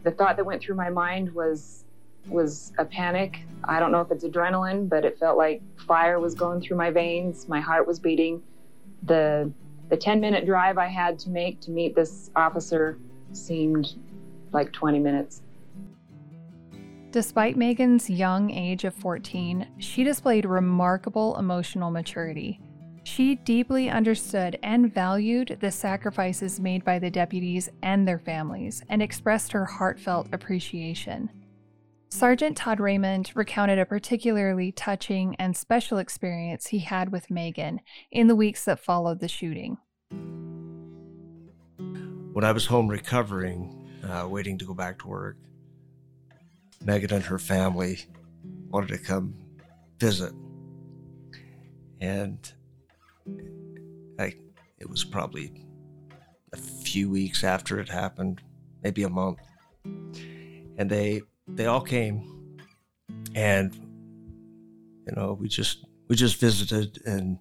the 0.03 0.11
thought 0.11 0.37
that 0.37 0.45
went 0.45 0.63
through 0.63 0.75
my 0.75 0.91
mind 0.91 1.33
was 1.33 1.82
was 2.29 2.73
a 2.79 2.85
panic. 2.85 3.41
I 3.65 3.81
don't 3.81 3.93
know 3.93 4.01
if 4.01 4.11
it's 4.11 4.25
adrenaline, 4.25 4.89
but 4.89 5.05
it 5.05 5.19
felt 5.19 5.39
like 5.39 5.63
fire 5.87 6.21
was 6.21 6.35
going 6.35 6.61
through 6.61 6.77
my 6.77 6.91
veins. 6.91 7.49
My 7.49 7.61
heart 7.61 7.87
was 7.87 7.99
beating. 7.99 8.43
The 9.05 9.53
the 9.89 9.97
10 9.97 10.21
minute 10.21 10.47
drive 10.47 10.79
I 10.79 10.87
had 10.87 11.19
to 11.21 11.31
make 11.31 11.61
to 11.63 11.71
meet 11.71 11.95
this 11.95 12.31
officer 12.35 12.99
seemed 13.33 13.95
like 14.53 14.73
20 14.73 14.99
minutes. 14.99 15.43
Despite 17.11 17.59
Megan's 17.59 18.09
young 18.09 18.51
age 18.51 18.85
of 18.85 18.95
14, 18.95 19.67
she 19.77 20.03
displayed 20.03 20.47
remarkable 20.47 21.37
emotional 21.37 21.91
maturity. 21.91 22.59
She 23.05 23.35
deeply 23.35 23.91
understood 23.91 24.59
and 24.63 24.95
valued 24.95 25.59
the 25.61 25.71
sacrifices 25.71 26.59
made 26.59 26.85
by 26.85 26.99
the 26.99 27.11
deputies 27.11 27.69
and 27.83 28.09
their 28.09 28.19
families 28.19 28.83
and 28.89 29.03
expressed 29.03 29.53
her 29.53 29.67
heartfelt 29.67 30.29
appreciation. 30.33 31.29
Sergeant 32.13 32.59
Todd 32.59 32.79
Raymond 32.79 33.33
recounted 33.35 33.79
a 33.79 33.87
particularly 33.87 34.71
touching 34.71 35.35
and 35.39 35.57
special 35.57 35.97
experience 35.97 36.67
he 36.67 36.81
had 36.81 37.11
with 37.11 37.31
Megan 37.31 37.81
in 38.11 38.27
the 38.27 38.37
weeks 38.37 38.67
that 38.67 38.79
followed 38.79 39.19
the 39.19 39.29
shooting. 39.29 39.79
When 42.35 42.45
I 42.45 42.53
was 42.53 42.67
home 42.67 42.89
recovering, 42.89 43.89
uh, 44.05 44.29
waiting 44.29 44.59
to 44.59 44.67
go 44.67 44.75
back 44.75 44.99
to 44.99 45.09
work, 45.09 45.39
Megan 46.85 47.15
and 47.15 47.25
her 47.25 47.39
family 47.39 48.01
wanted 48.69 48.89
to 48.89 48.99
come 48.99 49.35
visit. 49.99 50.35
And 52.03 52.53
I, 54.19 54.35
it 54.79 54.89
was 54.91 55.03
probably 55.03 55.65
a 56.53 56.59
few 56.59 57.09
weeks 57.09 57.43
after 57.43 57.81
it 57.81 57.89
happened, 57.89 58.43
maybe 58.83 59.03
a 59.03 59.09
month. 59.09 59.39
And 60.77 60.91
they 60.91 61.23
they 61.55 61.67
all 61.67 61.81
came 61.81 62.29
and 63.35 63.75
you 65.07 65.15
know, 65.17 65.37
we 65.41 65.49
just 65.49 65.85
we 66.09 66.17
just 66.17 66.37
visited 66.37 67.01
and 67.07 67.39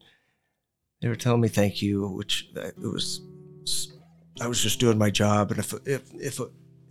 they 1.01 1.07
were 1.07 1.15
telling 1.15 1.41
me 1.41 1.47
thank 1.47 1.81
you, 1.81 2.07
which 2.07 2.49
it 2.55 2.77
was 2.77 3.21
I 4.39 4.47
was 4.47 4.61
just 4.61 4.79
doing 4.79 4.97
my 4.97 5.09
job 5.09 5.51
and 5.51 5.59
if 5.59 5.73
if 5.85 6.01
if 6.13 6.39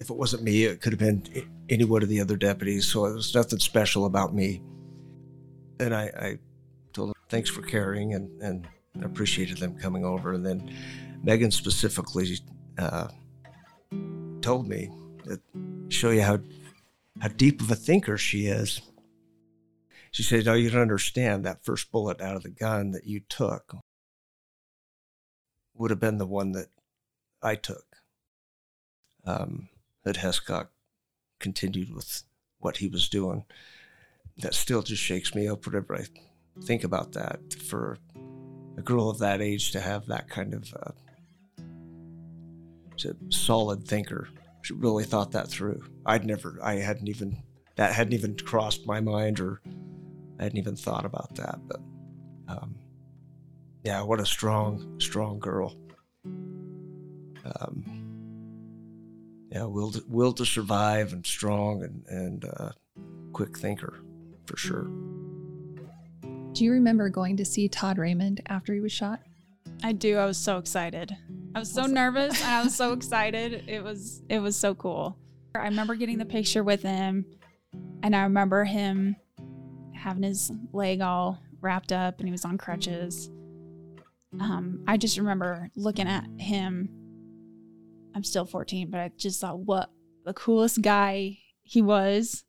if 0.01 0.09
it 0.09 0.17
wasn't 0.17 0.43
me, 0.43 0.65
it 0.65 0.81
could 0.81 0.93
have 0.93 0.99
been 0.99 1.23
any 1.69 1.85
one 1.85 2.03
of 2.03 2.09
the 2.09 2.21
other 2.21 2.37
deputies. 2.37 2.87
So 2.87 3.05
it 3.05 3.15
was 3.15 3.35
nothing 3.35 3.59
special 3.59 4.07
about 4.07 4.35
me. 4.35 4.63
And 5.79 5.95
I, 5.95 6.05
I 6.05 6.39
told 6.95 7.11
them 7.11 7.15
thanks 7.29 7.51
for 7.51 7.61
caring 7.61 8.15
and, 8.15 8.41
and 8.41 8.67
appreciated 9.03 9.59
them 9.59 9.79
coming 9.79 10.05
over. 10.05 10.33
And 10.33 10.45
then 10.45 10.75
Megan 11.23 11.51
specifically 11.51 12.39
uh, 12.79 13.09
told 14.41 14.67
me 14.67 14.91
that 15.27 15.41
show 15.91 16.11
you 16.11 16.23
how 16.23 16.39
how 17.19 17.29
deep 17.29 17.61
of 17.61 17.71
a 17.71 17.77
thinker 17.77 18.17
she 18.17 18.47
is. 18.47 18.81
She 20.11 20.23
says, 20.23 20.47
"Oh, 20.49 20.55
you 20.55 20.71
don't 20.71 20.81
understand 20.81 21.45
that 21.45 21.65
first 21.65 21.91
bullet 21.93 22.21
out 22.21 22.37
of 22.37 22.43
the 22.43 22.51
gun 22.51 22.91
that 22.93 23.07
you 23.07 23.21
took 23.21 23.77
would 25.75 25.91
have 25.91 26.01
been 26.01 26.19
the 26.19 26.27
one 26.27 26.53
that 26.53 26.69
I 27.43 27.55
took." 27.55 27.87
Um, 29.25 29.69
that 30.05 30.17
Hescock 30.17 30.69
continued 31.39 31.95
with 31.95 32.23
what 32.59 32.79
he 32.79 32.89
was 32.89 33.09
doing. 33.09 33.45
That 34.39 34.55
still 34.55 34.83
just 34.83 35.03
shakes 35.03 35.35
me 35.35 35.49
up 35.49 35.67
whenever 35.67 35.97
I 35.97 36.07
think 36.63 36.85
about 36.85 37.13
that. 37.13 37.53
For 37.55 37.99
a 38.77 38.83
girl 38.83 39.11
of 39.11 39.19
that 39.19 39.41
age 39.41 39.73
to 39.73 39.81
have 39.81 40.07
that 40.07 40.29
kind 40.29 40.55
of 40.55 40.75
uh, 40.75 40.93
solid 43.29 43.87
thinker, 43.87 44.29
really 44.71 45.05
thought 45.05 45.33
that 45.33 45.49
through. 45.49 45.83
I'd 46.07 46.25
never, 46.25 46.59
I 46.63 46.75
hadn't 46.75 47.09
even, 47.09 47.43
that 47.77 47.93
hadn't 47.93 48.13
even 48.13 48.37
crossed 48.37 48.87
my 48.87 49.01
mind 49.01 49.41
or 49.41 49.61
I 50.39 50.45
hadn't 50.45 50.59
even 50.59 50.77
thought 50.77 51.05
about 51.05 51.35
that. 51.37 51.59
But 51.67 51.81
um, 52.49 52.77
yeah, 53.85 54.03
what 54.03 54.21
a 54.21 54.27
strong, 54.27 54.99
strong 55.01 55.39
girl. 55.39 55.77
Um, 57.45 58.01
yeah, 59.51 59.65
will 59.65 59.91
to, 59.93 60.05
will 60.09 60.33
to 60.35 60.47
survive 60.47 61.13
and 61.13 61.27
strong 61.27 61.83
and 61.83 62.05
and 62.09 62.45
uh, 62.45 62.71
quick 63.33 63.59
thinker 63.59 64.01
for 64.47 64.57
sure. 64.57 64.89
Do 66.53 66.65
you 66.65 66.73
remember 66.73 67.09
going 67.09 67.37
to 67.37 67.45
see 67.45 67.69
Todd 67.69 67.99
Raymond 67.99 68.43
after 68.47 68.75
he 68.75 68.81
was 68.81 68.93
shot? 68.93 69.21
I 69.83 69.93
do. 69.93 70.19
I 70.19 70.27
was 70.27 70.39
so 70.39 70.59
excited. 70.59 71.17
I 71.55 71.59
was 71.59 71.71
so 71.71 71.87
nervous 71.87 72.41
and 72.41 72.51
I 72.51 72.63
was 72.63 72.75
so 72.75 72.93
excited. 72.93 73.65
It 73.67 73.83
was 73.83 74.23
it 74.29 74.39
was 74.39 74.57
so 74.57 74.75
cool. 74.75 75.19
I 75.55 75.65
remember 75.65 75.95
getting 75.97 76.19
the 76.19 76.25
picture 76.25 76.63
with 76.63 76.83
him 76.83 77.25
and 78.03 78.15
I 78.15 78.23
remember 78.23 78.65
him 78.65 79.17
having 79.95 80.23
his 80.23 80.53
leg 80.73 81.01
all 81.01 81.41
wrapped 81.61 81.93
up 81.93 82.19
and 82.19 82.29
he 82.29 82.33
was 82.33 82.45
on 82.45 82.57
crutches. 82.57 83.31
Um, 84.41 84.85
I 84.87 84.97
just 84.97 85.19
remember 85.19 85.71
looking 85.75 86.07
at 86.07 86.25
him 86.39 86.89
I'm 88.15 88.25
still 88.25 88.45
14, 88.45 88.91
but 88.91 89.01
I 89.01 89.11
just 89.17 89.41
thought 89.41 89.61
what 89.61 89.91
the 90.25 90.35
coolest 90.35 90.83
guy 90.83 91.39
he 91.63 91.83
was. 91.83 92.45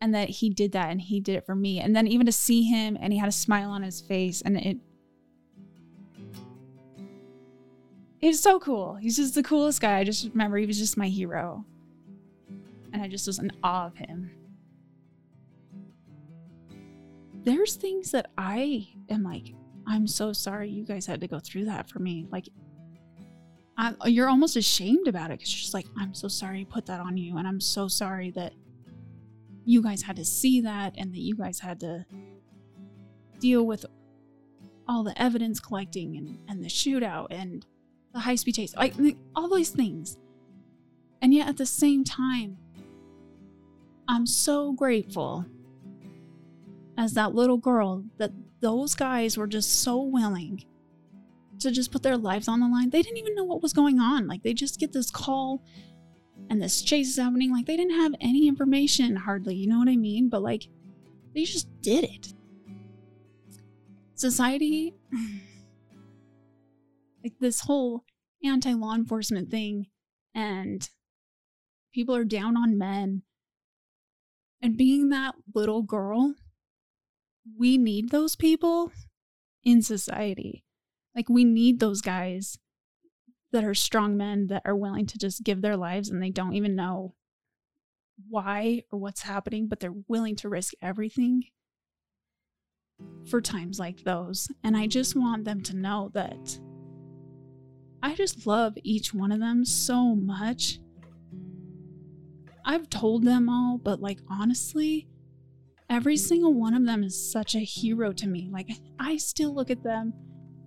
And 0.00 0.14
that 0.14 0.28
he 0.28 0.50
did 0.50 0.72
that 0.72 0.90
and 0.90 1.00
he 1.00 1.20
did 1.20 1.36
it 1.36 1.46
for 1.46 1.54
me. 1.54 1.80
And 1.80 1.96
then 1.96 2.06
even 2.06 2.26
to 2.26 2.32
see 2.32 2.64
him 2.64 2.98
and 3.00 3.12
he 3.14 3.18
had 3.18 3.30
a 3.30 3.32
smile 3.32 3.70
on 3.70 3.82
his 3.82 4.02
face 4.02 4.42
and 4.42 4.58
it 4.58 4.76
He's 8.18 8.40
so 8.40 8.58
cool. 8.58 8.96
He's 8.96 9.16
just 9.16 9.34
the 9.34 9.42
coolest 9.42 9.80
guy. 9.80 9.98
I 9.98 10.04
just 10.04 10.28
remember 10.30 10.56
he 10.56 10.66
was 10.66 10.78
just 10.78 10.96
my 10.96 11.08
hero. 11.08 11.64
And 12.92 13.02
I 13.02 13.08
just 13.08 13.26
was 13.26 13.38
in 13.38 13.52
awe 13.62 13.86
of 13.86 13.96
him. 13.96 14.30
There's 17.44 17.76
things 17.76 18.10
that 18.12 18.30
I 18.38 18.88
am 19.10 19.22
like, 19.22 19.54
I'm 19.86 20.06
so 20.06 20.32
sorry 20.32 20.68
you 20.68 20.84
guys 20.84 21.06
had 21.06 21.20
to 21.20 21.28
go 21.28 21.38
through 21.38 21.66
that 21.66 21.88
for 21.88 21.98
me. 21.98 22.26
Like 22.30 22.48
I, 23.78 23.94
you're 24.06 24.28
almost 24.28 24.56
ashamed 24.56 25.06
about 25.06 25.30
it 25.30 25.38
because 25.38 25.52
you're 25.52 25.60
just 25.60 25.74
like, 25.74 25.86
I'm 25.98 26.14
so 26.14 26.28
sorry 26.28 26.62
I 26.62 26.64
put 26.64 26.86
that 26.86 27.00
on 27.00 27.16
you. 27.16 27.36
And 27.36 27.46
I'm 27.46 27.60
so 27.60 27.86
sorry 27.88 28.30
that 28.32 28.54
you 29.64 29.82
guys 29.82 30.02
had 30.02 30.16
to 30.16 30.24
see 30.24 30.60
that 30.62 30.94
and 30.96 31.12
that 31.12 31.20
you 31.20 31.36
guys 31.36 31.60
had 31.60 31.80
to 31.80 32.06
deal 33.38 33.66
with 33.66 33.84
all 34.88 35.02
the 35.02 35.20
evidence 35.20 35.60
collecting 35.60 36.16
and, 36.16 36.38
and 36.48 36.64
the 36.64 36.68
shootout 36.68 37.26
and 37.30 37.66
the 38.16 38.22
high 38.22 38.34
speed 38.34 38.54
chase, 38.54 38.74
like 38.74 38.94
all 39.34 39.54
these 39.54 39.70
things. 39.70 40.16
And 41.20 41.34
yet 41.34 41.48
at 41.48 41.58
the 41.58 41.66
same 41.66 42.02
time, 42.02 42.56
I'm 44.08 44.26
so 44.26 44.72
grateful 44.72 45.44
as 46.96 47.12
that 47.12 47.34
little 47.34 47.58
girl 47.58 48.04
that 48.16 48.32
those 48.60 48.94
guys 48.94 49.36
were 49.36 49.46
just 49.46 49.82
so 49.82 50.00
willing 50.00 50.64
to 51.58 51.70
just 51.70 51.92
put 51.92 52.02
their 52.02 52.16
lives 52.16 52.48
on 52.48 52.60
the 52.60 52.68
line. 52.68 52.88
They 52.88 53.02
didn't 53.02 53.18
even 53.18 53.34
know 53.34 53.44
what 53.44 53.62
was 53.62 53.74
going 53.74 54.00
on. 54.00 54.26
Like 54.26 54.42
they 54.42 54.54
just 54.54 54.80
get 54.80 54.92
this 54.92 55.10
call 55.10 55.62
and 56.48 56.62
this 56.62 56.80
chase 56.80 57.08
is 57.08 57.18
happening. 57.18 57.52
Like 57.52 57.66
they 57.66 57.76
didn't 57.76 58.00
have 58.00 58.14
any 58.20 58.48
information 58.48 59.14
hardly, 59.16 59.56
you 59.56 59.66
know 59.66 59.78
what 59.78 59.88
I 59.88 59.96
mean? 59.96 60.30
But 60.30 60.42
like 60.42 60.68
they 61.34 61.44
just 61.44 61.68
did 61.82 62.04
it. 62.04 62.32
society, 64.14 64.94
like 67.26 67.40
this 67.40 67.62
whole 67.62 68.04
anti 68.44 68.72
law 68.72 68.94
enforcement 68.94 69.50
thing, 69.50 69.88
and 70.32 70.88
people 71.92 72.14
are 72.14 72.24
down 72.24 72.56
on 72.56 72.78
men. 72.78 73.22
And 74.62 74.76
being 74.76 75.08
that 75.08 75.34
little 75.52 75.82
girl, 75.82 76.34
we 77.58 77.78
need 77.78 78.10
those 78.10 78.36
people 78.36 78.92
in 79.64 79.82
society. 79.82 80.64
Like, 81.16 81.28
we 81.28 81.44
need 81.44 81.80
those 81.80 82.00
guys 82.00 82.58
that 83.50 83.64
are 83.64 83.74
strong 83.74 84.16
men 84.16 84.46
that 84.46 84.62
are 84.64 84.76
willing 84.76 85.06
to 85.06 85.18
just 85.18 85.42
give 85.42 85.62
their 85.62 85.76
lives 85.76 86.08
and 86.08 86.22
they 86.22 86.30
don't 86.30 86.54
even 86.54 86.76
know 86.76 87.14
why 88.28 88.82
or 88.92 89.00
what's 89.00 89.22
happening, 89.22 89.66
but 89.66 89.80
they're 89.80 89.92
willing 90.06 90.36
to 90.36 90.48
risk 90.48 90.74
everything 90.80 91.42
for 93.28 93.40
times 93.40 93.80
like 93.80 94.04
those. 94.04 94.48
And 94.62 94.76
I 94.76 94.86
just 94.86 95.16
want 95.16 95.44
them 95.44 95.60
to 95.62 95.76
know 95.76 96.10
that 96.14 96.58
I 98.06 98.14
just 98.14 98.46
love 98.46 98.78
each 98.84 99.12
one 99.12 99.32
of 99.32 99.40
them 99.40 99.64
so 99.64 100.14
much. 100.14 100.78
I've 102.64 102.88
told 102.88 103.24
them 103.24 103.48
all, 103.48 103.78
but 103.78 104.00
like 104.00 104.20
honestly, 104.30 105.08
every 105.90 106.16
single 106.16 106.54
one 106.54 106.72
of 106.72 106.86
them 106.86 107.02
is 107.02 107.32
such 107.32 107.56
a 107.56 107.58
hero 107.58 108.12
to 108.12 108.28
me. 108.28 108.48
Like, 108.48 108.70
I 109.00 109.16
still 109.16 109.52
look 109.52 109.72
at 109.72 109.82
them. 109.82 110.14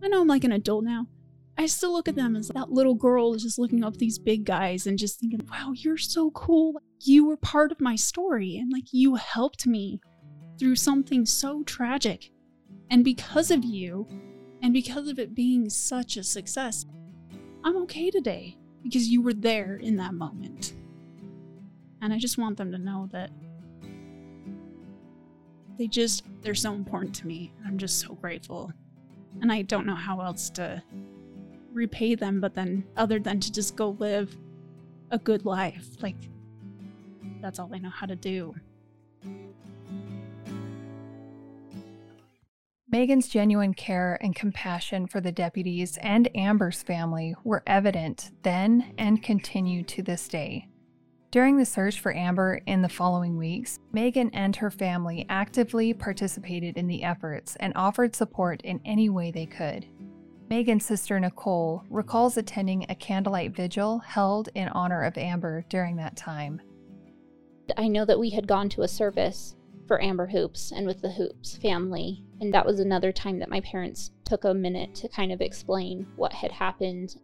I 0.04 0.10
know 0.10 0.20
I'm 0.20 0.28
like 0.28 0.44
an 0.44 0.52
adult 0.52 0.84
now. 0.84 1.08
I 1.58 1.68
still 1.68 1.94
look 1.94 2.10
at 2.10 2.16
them 2.16 2.36
as 2.36 2.50
that 2.50 2.72
little 2.72 2.94
girl 2.94 3.34
just 3.36 3.58
looking 3.58 3.86
up 3.86 3.96
these 3.96 4.20
big 4.20 4.44
guys 4.44 4.86
and 4.86 5.00
just 5.00 5.22
thinking, 5.22 5.48
wow, 5.50 5.72
you're 5.74 5.98
so 5.98 6.32
cool. 6.32 6.82
You 7.06 7.26
were 7.26 7.38
part 7.38 7.72
of 7.72 7.80
my 7.80 7.96
story 7.96 8.58
and 8.58 8.70
like 8.70 8.92
you 8.92 9.16
helped 9.16 9.66
me 9.66 10.02
through 10.60 10.76
something 10.76 11.26
so 11.26 11.64
tragic. 11.64 12.32
And 12.92 13.06
because 13.06 13.50
of 13.50 13.64
you, 13.64 14.10
and 14.62 14.74
because 14.74 15.08
of 15.08 15.20
it 15.20 15.34
being 15.34 15.70
such 15.70 16.18
a 16.18 16.24
success, 16.24 16.86
I'm 17.64 17.78
okay 17.84 18.10
today 18.10 18.58
because 18.84 19.08
you 19.08 19.22
were 19.22 19.34
there 19.34 19.76
in 19.76 19.98
that 19.98 20.14
moment. 20.14 20.74
And 22.02 22.14
I 22.14 22.18
just 22.18 22.38
want 22.38 22.58
them 22.58 22.72
to 22.72 22.78
know 22.78 23.10
that 23.12 23.30
they 25.78 25.88
just, 25.88 26.24
they're 26.42 26.56
so 26.56 26.74
important 26.74 27.16
to 27.16 27.28
me. 27.28 27.54
I'm 27.66 27.78
just 27.78 28.00
so 28.00 28.14
grateful. 28.16 28.72
And 29.42 29.52
I 29.52 29.62
don't 29.62 29.86
know 29.86 29.96
how 29.96 30.22
else 30.22 30.50
to 30.52 30.82
repay 31.72 32.16
them, 32.16 32.42
but 32.42 32.56
then 32.56 32.86
other 32.98 33.20
than 33.20 33.40
to 33.40 33.52
just 33.52 33.76
go 33.76 33.96
live 34.00 34.36
a 35.12 35.18
good 35.18 35.46
life. 35.46 35.88
Like, 36.02 36.18
that's 37.42 37.60
all 37.60 37.70
I 37.74 37.78
know 37.80 37.90
how 37.90 38.06
to 38.06 38.16
do. 38.16 38.56
Megan's 42.92 43.28
genuine 43.28 43.76
care 43.76 44.18
and 44.20 44.36
compassion 44.36 45.06
for 45.06 45.22
the 45.22 45.32
deputies 45.32 45.98
and 46.02 46.28
Amber's 46.36 46.82
family 46.82 47.36
were 47.44 47.62
evident 47.68 48.32
then 48.42 48.96
and 48.98 49.22
continue 49.22 49.84
to 49.84 50.02
this 50.02 50.28
day. 50.28 50.68
During 51.30 51.58
the 51.58 51.66
search 51.66 52.00
for 52.00 52.16
Amber 52.16 52.62
in 52.66 52.82
the 52.82 52.90
following 52.90 53.38
weeks, 53.38 53.78
Megan 53.92 54.32
and 54.34 54.56
her 54.56 54.72
family 54.72 55.28
actively 55.30 55.94
participated 55.94 56.78
in 56.78 56.88
the 56.88 57.04
efforts 57.04 57.56
and 57.58 57.74
offered 57.76 58.16
support 58.16 58.62
in 58.64 58.82
any 58.86 59.08
way 59.08 59.30
they 59.30 59.46
could. 59.46 59.86
Megan's 60.50 60.88
sister 60.88 61.20
Nicole 61.20 61.84
recalls 61.92 62.38
attending 62.38 62.88
a 62.90 62.96
candlelight 62.96 63.56
vigil 63.56 64.00
held 64.00 64.50
in 64.56 64.68
honor 64.70 65.04
of 65.04 65.16
Amber 65.16 65.64
during 65.70 65.98
that 65.98 66.18
time. 66.18 66.60
I 67.78 67.88
know 67.88 68.06
that 68.06 68.18
we 68.18 68.32
had 68.32 68.48
gone 68.48 68.68
to 68.70 68.82
a 68.82 68.88
service 68.88 69.56
for 69.90 70.02
Amber 70.04 70.28
Hoopes 70.28 70.72
and 70.72 70.86
with 70.86 71.02
the 71.02 71.10
Hoopes 71.10 71.58
family, 71.58 72.24
and 72.40 72.54
that 72.54 72.66
was 72.66 72.80
another 72.80 73.12
time 73.12 73.40
that 73.40 73.50
my 73.50 73.60
parents 73.62 74.12
took 74.24 74.44
a 74.44 74.54
minute 74.54 74.94
to 74.94 75.10
kind 75.10 75.32
of 75.32 75.42
explain 75.42 76.06
what 76.16 76.32
had 76.32 76.52
happened. 76.52 77.16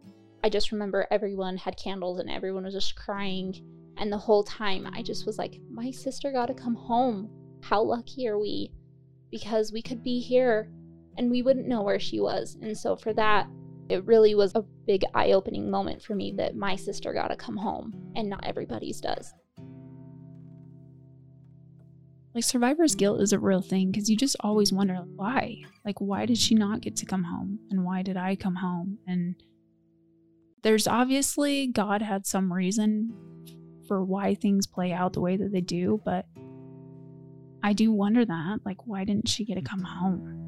I 0.42 0.48
just 0.48 0.72
remember 0.72 1.06
everyone 1.12 1.56
had 1.58 1.76
candles 1.76 2.18
and 2.18 2.28
everyone 2.28 2.64
was 2.64 2.74
just 2.74 2.96
crying. 2.96 3.54
And 3.98 4.12
the 4.12 4.18
whole 4.18 4.42
time, 4.42 4.90
I 4.92 5.02
just 5.02 5.26
was 5.26 5.38
like, 5.38 5.60
my 5.70 5.92
sister 5.92 6.32
got 6.32 6.46
to 6.46 6.54
come 6.54 6.74
home. 6.74 7.30
How 7.62 7.80
lucky 7.82 8.26
are 8.26 8.38
we? 8.38 8.72
Because 9.30 9.72
we 9.72 9.80
could 9.80 10.02
be 10.02 10.18
here 10.18 10.68
and 11.16 11.30
we 11.30 11.42
wouldn't 11.42 11.68
know 11.68 11.82
where 11.82 12.00
she 12.00 12.18
was. 12.18 12.58
And 12.60 12.76
so 12.76 12.96
for 12.96 13.12
that, 13.12 13.46
it 13.88 14.04
really 14.06 14.34
was 14.34 14.50
a 14.56 14.64
big 14.88 15.04
eye 15.14 15.30
opening 15.30 15.70
moment 15.70 16.02
for 16.02 16.16
me 16.16 16.34
that 16.36 16.56
my 16.56 16.74
sister 16.74 17.12
got 17.12 17.28
to 17.28 17.36
come 17.36 17.56
home 17.56 17.94
and 18.16 18.28
not 18.28 18.44
everybody's 18.44 19.00
does. 19.00 19.32
Like 22.36 22.44
survivor's 22.44 22.94
guilt 22.94 23.22
is 23.22 23.32
a 23.32 23.38
real 23.38 23.62
thing 23.62 23.90
because 23.90 24.10
you 24.10 24.16
just 24.18 24.36
always 24.40 24.70
wonder 24.70 24.96
why. 25.14 25.62
Like, 25.86 26.02
why 26.02 26.26
did 26.26 26.36
she 26.36 26.54
not 26.54 26.82
get 26.82 26.94
to 26.96 27.06
come 27.06 27.24
home? 27.24 27.60
And 27.70 27.82
why 27.82 28.02
did 28.02 28.18
I 28.18 28.36
come 28.36 28.56
home? 28.56 28.98
And 29.06 29.36
there's 30.62 30.86
obviously 30.86 31.68
God 31.68 32.02
had 32.02 32.26
some 32.26 32.52
reason 32.52 33.14
for 33.88 34.04
why 34.04 34.34
things 34.34 34.66
play 34.66 34.92
out 34.92 35.14
the 35.14 35.22
way 35.22 35.38
that 35.38 35.50
they 35.50 35.62
do, 35.62 36.02
but 36.04 36.26
I 37.62 37.72
do 37.72 37.90
wonder 37.90 38.22
that. 38.26 38.58
Like, 38.66 38.86
why 38.86 39.04
didn't 39.04 39.30
she 39.30 39.46
get 39.46 39.54
to 39.54 39.62
come 39.62 39.80
home? 39.80 40.46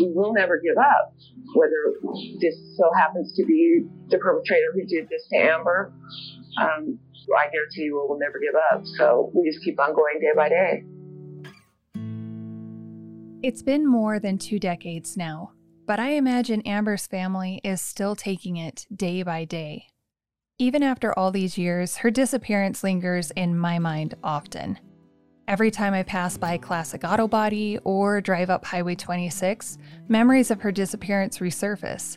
we 0.00 0.12
will 0.14 0.32
never 0.32 0.58
give 0.58 0.78
up. 0.78 1.14
Whether 1.54 1.92
this 2.40 2.56
so 2.76 2.90
happens 2.96 3.34
to 3.34 3.44
be 3.44 3.84
the 4.08 4.18
perpetrator 4.18 4.72
who 4.72 4.84
did 4.86 5.08
this 5.08 5.26
to 5.28 5.36
Amber, 5.36 5.92
um, 6.58 6.98
I 7.32 7.50
guarantee 7.50 7.82
you 7.82 8.00
we 8.00 8.08
will 8.08 8.18
never 8.18 8.38
give 8.38 8.54
up. 8.72 8.84
So 8.98 9.30
we 9.34 9.48
just 9.50 9.64
keep 9.64 9.78
on 9.80 9.94
going 9.94 10.20
day 10.20 10.32
by 10.36 10.48
day. 10.48 10.84
It's 13.42 13.62
been 13.62 13.86
more 13.86 14.18
than 14.18 14.38
two 14.38 14.58
decades 14.58 15.16
now, 15.16 15.52
but 15.86 16.00
I 16.00 16.12
imagine 16.12 16.62
Amber's 16.62 17.06
family 17.06 17.60
is 17.62 17.80
still 17.80 18.16
taking 18.16 18.56
it 18.56 18.86
day 18.94 19.22
by 19.22 19.44
day. 19.44 19.88
Even 20.58 20.82
after 20.82 21.18
all 21.18 21.30
these 21.30 21.58
years, 21.58 21.98
her 21.98 22.10
disappearance 22.10 22.82
lingers 22.82 23.30
in 23.32 23.58
my 23.58 23.78
mind 23.78 24.14
often. 24.22 24.78
Every 25.46 25.70
time 25.70 25.92
I 25.92 26.04
pass 26.04 26.38
by 26.38 26.56
Classic 26.56 27.04
Auto 27.04 27.28
Body 27.28 27.78
or 27.84 28.22
drive 28.22 28.48
up 28.48 28.64
Highway 28.64 28.94
26, 28.94 29.76
memories 30.08 30.50
of 30.50 30.62
her 30.62 30.72
disappearance 30.72 31.38
resurface. 31.38 32.16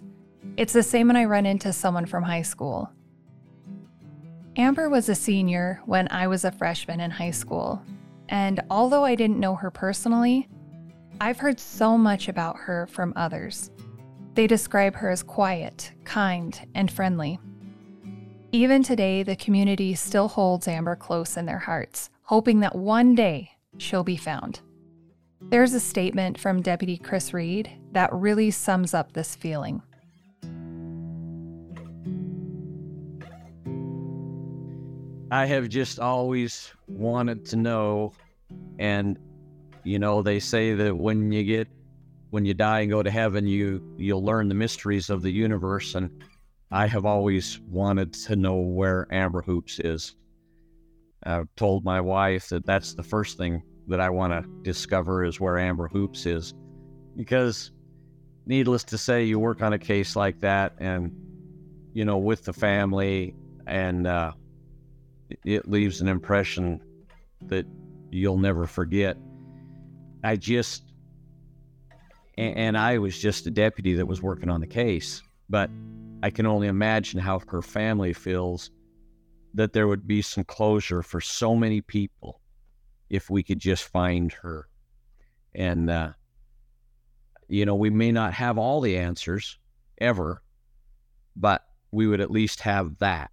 It's 0.55 0.71
the 0.71 0.81
same 0.81 1.07
when 1.07 1.17
I 1.17 1.25
run 1.25 1.45
into 1.45 1.73
someone 1.73 2.05
from 2.05 2.23
high 2.23 2.43
school. 2.43 2.89
Amber 4.57 4.89
was 4.89 5.07
a 5.07 5.13
senior 5.13 5.83
when 5.85 6.07
I 6.09 6.25
was 6.25 6.43
a 6.43 6.51
freshman 6.51 6.99
in 6.99 7.11
high 7.11 7.29
school, 7.29 7.79
and 8.29 8.59
although 8.71 9.05
I 9.05 9.13
didn't 9.13 9.39
know 9.39 9.53
her 9.53 9.69
personally, 9.69 10.49
I've 11.21 11.37
heard 11.37 11.59
so 11.59 11.95
much 11.95 12.27
about 12.27 12.57
her 12.57 12.87
from 12.87 13.13
others. 13.15 13.69
They 14.33 14.47
describe 14.47 14.95
her 14.95 15.11
as 15.11 15.21
quiet, 15.21 15.91
kind, 16.05 16.59
and 16.73 16.89
friendly. 16.89 17.39
Even 18.51 18.81
today, 18.81 19.21
the 19.21 19.35
community 19.35 19.93
still 19.93 20.27
holds 20.27 20.67
Amber 20.67 20.95
close 20.95 21.37
in 21.37 21.45
their 21.45 21.59
hearts, 21.59 22.09
hoping 22.23 22.61
that 22.61 22.75
one 22.75 23.13
day 23.13 23.51
she'll 23.77 24.03
be 24.03 24.17
found. 24.17 24.61
There's 25.39 25.75
a 25.75 25.79
statement 25.79 26.39
from 26.39 26.63
Deputy 26.63 26.97
Chris 26.97 27.31
Reed 27.31 27.69
that 27.91 28.11
really 28.11 28.49
sums 28.49 28.95
up 28.95 29.13
this 29.13 29.35
feeling. 29.35 29.83
I 35.29 35.45
have 35.45 35.67
just 35.67 35.99
always 35.99 36.71
wanted 36.87 37.45
to 37.47 37.57
know, 37.57 38.13
and 38.79 39.19
you 39.83 39.99
know, 39.99 40.21
they 40.21 40.39
say 40.39 40.73
that 40.73 40.95
when 40.95 41.31
you 41.31 41.43
get 41.43 41.67
when 42.29 42.45
you 42.45 42.53
die 42.53 42.81
and 42.81 42.89
go 42.89 43.03
to 43.03 43.11
heaven, 43.11 43.45
you 43.45 43.81
you'll 43.97 44.23
learn 44.23 44.47
the 44.47 44.55
mysteries 44.55 45.09
of 45.09 45.21
the 45.21 45.31
universe, 45.31 45.95
and 45.95 46.23
I 46.71 46.87
have 46.87 47.05
always 47.05 47.59
wanted 47.69 48.13
to 48.13 48.35
know 48.35 48.55
where 48.55 49.07
Amber 49.11 49.41
Hoopes 49.41 49.79
is. 49.79 50.15
I've 51.23 51.53
told 51.55 51.83
my 51.83 51.99
wife 51.99 52.49
that 52.49 52.65
that's 52.65 52.93
the 52.93 53.03
first 53.03 53.37
thing 53.37 53.63
that 53.87 53.99
I 53.99 54.09
want 54.09 54.31
to 54.33 54.49
discover 54.63 55.25
is 55.25 55.39
where 55.39 55.57
Amber 55.57 55.87
Hoopes 55.87 56.25
is. 56.25 56.53
Because, 57.15 57.71
needless 58.45 58.83
to 58.85 58.97
say, 58.97 59.23
you 59.23 59.39
work 59.39 59.61
on 59.61 59.73
a 59.73 59.79
case 59.79 60.15
like 60.15 60.39
that 60.41 60.73
and, 60.77 61.11
you 61.93 62.05
know, 62.05 62.17
with 62.17 62.43
the 62.43 62.53
family, 62.53 63.33
and 63.65 64.05
uh, 64.05 64.33
it 65.45 65.67
leaves 65.67 66.01
an 66.01 66.07
impression 66.07 66.81
that 67.43 67.65
you'll 68.11 68.37
never 68.37 68.65
forget. 68.65 69.17
I 70.23 70.35
just, 70.35 70.93
and 72.37 72.77
I 72.77 72.97
was 72.97 73.17
just 73.17 73.47
a 73.47 73.51
deputy 73.51 73.93
that 73.95 74.05
was 74.05 74.21
working 74.21 74.49
on 74.49 74.61
the 74.61 74.67
case, 74.67 75.21
but 75.49 75.69
I 76.23 76.29
can 76.29 76.45
only 76.45 76.67
imagine 76.67 77.19
how 77.19 77.41
her 77.47 77.61
family 77.61 78.13
feels 78.13 78.71
that 79.53 79.73
there 79.73 79.87
would 79.87 80.07
be 80.07 80.21
some 80.21 80.43
closure 80.43 81.01
for 81.01 81.21
so 81.21 81.55
many 81.55 81.81
people 81.81 82.41
if 83.09 83.29
we 83.29 83.43
could 83.43 83.59
just 83.59 83.85
find 83.85 84.31
her. 84.33 84.67
And, 85.55 85.89
uh, 85.89 86.13
you 87.47 87.65
know, 87.65 87.75
we 87.75 87.89
may 87.89 88.11
not 88.11 88.33
have 88.33 88.57
all 88.57 88.81
the 88.81 88.97
answers 88.97 89.57
ever, 89.99 90.43
but 91.35 91.63
we 91.91 92.07
would 92.07 92.21
at 92.21 92.31
least 92.31 92.59
have 92.61 92.97
that. 92.99 93.31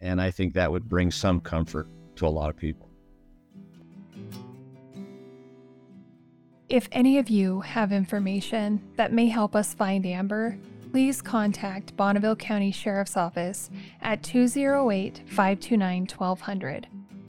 And 0.00 0.20
I 0.20 0.30
think 0.30 0.54
that 0.54 0.70
would 0.70 0.88
bring 0.88 1.10
some 1.10 1.40
comfort 1.40 1.88
to 2.16 2.26
a 2.26 2.28
lot 2.28 2.50
of 2.50 2.56
people. 2.56 2.88
If 6.68 6.86
any 6.92 7.18
of 7.18 7.30
you 7.30 7.60
have 7.60 7.92
information 7.92 8.82
that 8.96 9.12
may 9.12 9.26
help 9.28 9.56
us 9.56 9.72
find 9.72 10.04
Amber, 10.04 10.58
please 10.92 11.22
contact 11.22 11.96
Bonneville 11.96 12.36
County 12.36 12.70
Sheriff's 12.70 13.16
Office 13.16 13.70
at 14.02 14.22
208 14.22 15.22
529 15.26 16.02
1200 16.02 16.86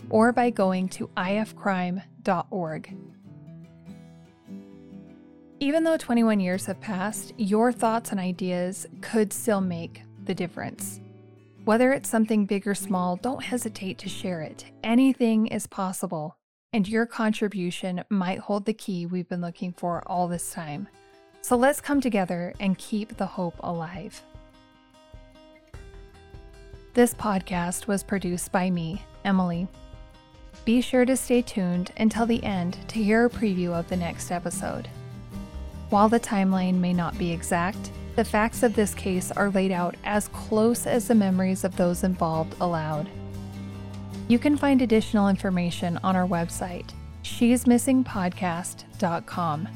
or 0.09 0.31
by 0.31 0.49
going 0.49 0.89
to 0.89 1.07
ifcrime.org. 1.15 2.97
Even 5.61 5.83
though 5.83 5.97
21 5.97 6.39
years 6.39 6.65
have 6.65 6.79
passed, 6.79 7.33
your 7.37 7.71
thoughts 7.71 8.11
and 8.11 8.19
ideas 8.19 8.87
could 9.01 9.31
still 9.33 9.61
make 9.61 10.03
the 10.25 10.33
difference. 10.33 11.01
Whether 11.69 11.93
it's 11.93 12.09
something 12.09 12.47
big 12.47 12.67
or 12.67 12.73
small, 12.73 13.17
don't 13.17 13.43
hesitate 13.43 13.99
to 13.99 14.09
share 14.09 14.41
it. 14.41 14.65
Anything 14.83 15.45
is 15.45 15.67
possible, 15.67 16.35
and 16.73 16.89
your 16.89 17.05
contribution 17.05 18.03
might 18.09 18.39
hold 18.39 18.65
the 18.65 18.73
key 18.73 19.05
we've 19.05 19.29
been 19.29 19.41
looking 19.41 19.73
for 19.73 20.01
all 20.07 20.27
this 20.27 20.51
time. 20.51 20.87
So 21.41 21.55
let's 21.55 21.79
come 21.79 22.01
together 22.01 22.55
and 22.59 22.75
keep 22.79 23.17
the 23.17 23.27
hope 23.27 23.53
alive. 23.59 24.19
This 26.95 27.13
podcast 27.13 27.85
was 27.85 28.01
produced 28.01 28.51
by 28.51 28.71
me, 28.71 29.03
Emily. 29.23 29.67
Be 30.65 30.81
sure 30.81 31.05
to 31.05 31.15
stay 31.15 31.43
tuned 31.43 31.91
until 31.97 32.25
the 32.25 32.43
end 32.43 32.79
to 32.87 33.03
hear 33.03 33.25
a 33.25 33.29
preview 33.29 33.73
of 33.73 33.87
the 33.89 33.95
next 33.95 34.31
episode. 34.31 34.87
While 35.91 36.09
the 36.09 36.19
timeline 36.19 36.79
may 36.79 36.93
not 36.93 37.15
be 37.19 37.31
exact, 37.31 37.91
the 38.15 38.25
facts 38.25 38.63
of 38.63 38.75
this 38.75 38.93
case 38.93 39.31
are 39.31 39.49
laid 39.49 39.71
out 39.71 39.95
as 40.03 40.27
close 40.29 40.87
as 40.87 41.07
the 41.07 41.15
memories 41.15 41.63
of 41.63 41.75
those 41.75 42.03
involved 42.03 42.55
allowed. 42.59 43.09
You 44.27 44.39
can 44.39 44.57
find 44.57 44.81
additional 44.81 45.29
information 45.29 45.99
on 46.03 46.15
our 46.15 46.27
website, 46.27 46.89
she'smissingpodcast.com. 47.23 49.67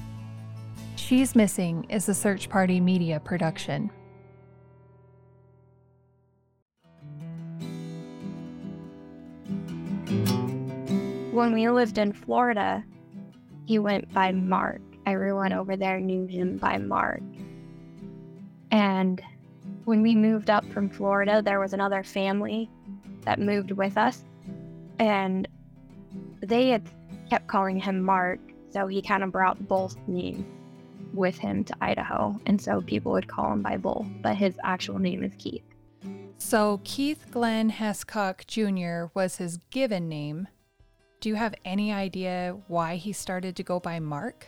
She's 0.96 1.36
Missing 1.36 1.88
is 1.89 2.08
a 2.08 2.13
Search 2.13 2.48
Party 2.50 2.80
Media 2.80 3.19
production. 3.19 3.89
When 11.32 11.54
we 11.54 11.67
lived 11.67 11.98
in 11.98 12.13
Florida, 12.13 12.84
he 13.65 13.80
went 13.80 14.13
by 14.13 14.32
Mark. 14.32 14.82
Everyone 15.06 15.52
over 15.52 15.76
there 15.76 16.00
knew 16.00 16.26
him 16.28 16.58
by 16.58 16.78
Mark. 16.78 17.22
And 18.73 19.21
when 19.86 20.01
we 20.01 20.15
moved 20.15 20.49
up 20.49 20.65
from 20.71 20.89
Florida, 20.89 21.43
there 21.43 21.59
was 21.59 21.73
another 21.73 22.03
family 22.03 22.71
that 23.21 23.39
moved 23.39 23.69
with 23.69 23.97
us. 23.97 24.23
And 24.97 25.47
they 26.41 26.69
had 26.69 26.89
kept 27.29 27.47
calling 27.47 27.79
him 27.79 28.01
Mark. 28.01 28.39
So 28.71 28.88
he 28.88 29.03
kind 29.03 29.23
of 29.23 29.31
brought 29.31 29.67
both 29.67 29.95
names 30.07 30.43
with 31.13 31.38
him 31.38 31.63
to 31.65 31.75
Idaho. 31.81 32.36
And 32.47 32.59
so 32.59 32.81
people 32.81 33.12
would 33.12 33.27
call 33.27 33.53
him 33.53 33.62
by 33.62 33.77
both, 33.77 34.07
but 34.23 34.36
his 34.36 34.57
actual 34.63 34.97
name 34.97 35.23
is 35.23 35.33
Keith. 35.38 35.63
So 36.39 36.81
Keith 36.83 37.27
Glenn 37.29 37.69
Hescock 37.69 38.47
Jr. 38.47 39.12
was 39.13 39.38
his 39.38 39.57
given 39.69 40.09
name. 40.09 40.47
Do 41.21 41.29
you 41.29 41.36
have 41.36 41.53
any 41.63 41.93
idea 41.93 42.57
why 42.67 42.95
he 42.95 43.13
started 43.13 43.55
to 43.55 43.63
go 43.63 43.79
by 43.79 43.99
Mark? 43.99 44.47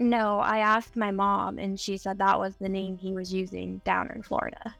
No, 0.00 0.38
I 0.38 0.60
asked 0.60 0.96
my 0.96 1.10
mom, 1.10 1.58
and 1.58 1.78
she 1.78 1.98
said 1.98 2.16
that 2.18 2.38
was 2.38 2.56
the 2.56 2.70
name 2.70 2.96
he 2.96 3.12
was 3.12 3.34
using 3.34 3.82
down 3.84 4.10
in 4.10 4.22
Florida. 4.22 4.74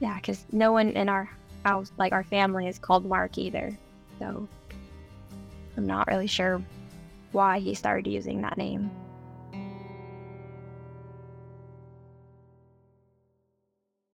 Yeah, 0.00 0.16
because 0.16 0.46
no 0.50 0.72
one 0.72 0.88
in 0.92 1.10
our 1.10 1.28
house, 1.66 1.92
like 1.98 2.12
our 2.14 2.24
family, 2.24 2.66
is 2.66 2.78
called 2.78 3.04
Mark 3.04 3.36
either. 3.36 3.76
So 4.18 4.48
I'm 5.76 5.86
not 5.86 6.08
really 6.08 6.26
sure 6.26 6.62
why 7.32 7.58
he 7.58 7.74
started 7.74 8.10
using 8.10 8.40
that 8.40 8.56
name. 8.56 8.90